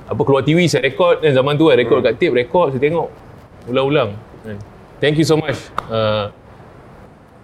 [0.06, 3.10] apa keluar TV saya rekod dan zaman tu kan rekod kat tape rekod saya tengok
[3.66, 4.14] ulang-ulang
[4.46, 4.58] kan.
[5.02, 5.58] Thank you so much.
[5.92, 6.32] Uh,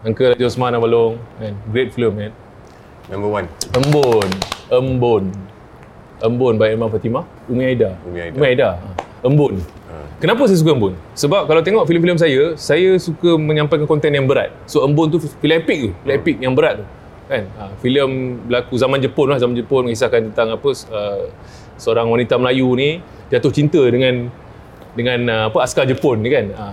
[0.05, 1.53] Uncle Haji Osman Abalong kan.
[1.73, 2.31] Great film kan.
[3.09, 3.47] Number one.
[3.75, 4.29] Embun.
[4.71, 5.23] Embun.
[6.21, 7.25] Embun by Irma Fatimah.
[7.49, 7.97] Umi Aida.
[8.07, 8.35] Umi Aida.
[8.37, 8.69] Umi Aida.
[8.77, 8.87] Ha.
[9.25, 9.53] Embun.
[10.21, 10.93] Kenapa saya suka Embun?
[11.17, 14.53] Sebab kalau tengok filem-filem saya, saya suka menyampaikan konten yang berat.
[14.69, 15.89] So Embun tu filem epic tu.
[16.05, 16.85] Filem epic yang berat tu.
[17.25, 17.49] Kan?
[17.57, 19.41] Ha, filem berlaku zaman Jepun lah.
[19.41, 21.25] Zaman Jepun mengisahkan tentang apa uh,
[21.81, 23.01] seorang wanita Melayu ni
[23.33, 24.29] jatuh cinta dengan
[24.93, 26.45] dengan uh, apa askar Jepun ni kan.
[26.53, 26.65] Ha.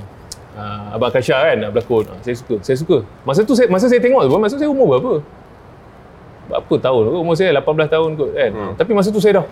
[0.58, 2.04] Uh, Abang Kasha kan nak berlakon.
[2.12, 2.56] Ha, saya suka.
[2.60, 2.96] Saya suka.
[3.24, 5.12] Masa tu saya masa saya tengok tu, masa tu saya umur berapa?
[6.48, 8.72] berapa tahun umur saya 18 tahun kot kan hmm.
[8.80, 9.46] tapi masa tu saya dah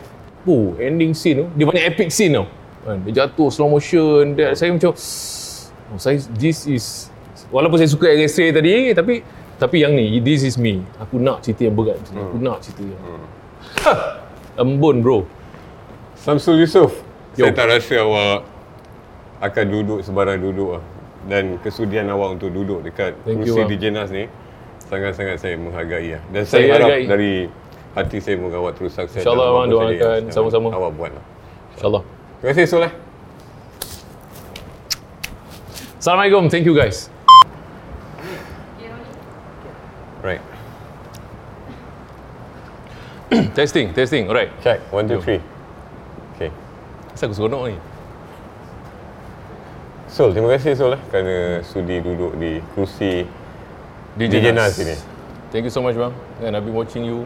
[0.48, 2.48] oh ending scene tu dia banyak epic scene tau
[2.88, 7.12] kan dia jatuh slow motion dia, saya macam oh, saya this is
[7.52, 9.20] walaupun saya suka X-ray tadi tapi
[9.60, 12.16] tapi yang ni this is me aku nak cerita yang berat hmm.
[12.16, 13.24] aku nak cerita yang hmm.
[14.64, 15.28] embun bro
[16.26, 16.90] Samsul Yusof.
[17.38, 17.46] Yo.
[17.46, 18.42] Saya tak rasa awak
[19.38, 20.84] akan duduk sebarang duduk lah.
[21.30, 23.70] Dan kesudian awak untuk duduk dekat Thank kursi bang.
[23.70, 24.26] DJ Nas ni
[24.90, 26.22] sangat-sangat saya menghargai lah.
[26.34, 27.06] Dan Saya saya, harap hargai.
[27.06, 27.32] dari
[27.94, 29.22] hati saya moga awak terus sukses.
[29.22, 30.20] InsyaAllah, saja doakan.
[30.34, 30.68] Sama-sama.
[30.74, 31.24] Awak buat lah.
[31.78, 32.02] insyaallah
[32.42, 32.92] Terima kasih Sul eh.
[36.02, 37.06] Assalamualaikum thank you guys
[40.26, 40.42] Right.
[43.54, 44.82] testing testing alright Check.
[44.90, 45.38] One, two, three.
[47.16, 47.76] Asal aku seronok ni
[50.12, 53.24] Sul, terima kasih Sul eh kerana sudi duduk di kursi
[54.20, 54.76] DJ, DJ Nas.
[54.76, 54.96] Nas ini.
[55.48, 56.12] Thank you so much bang
[56.44, 57.24] and I've been watching you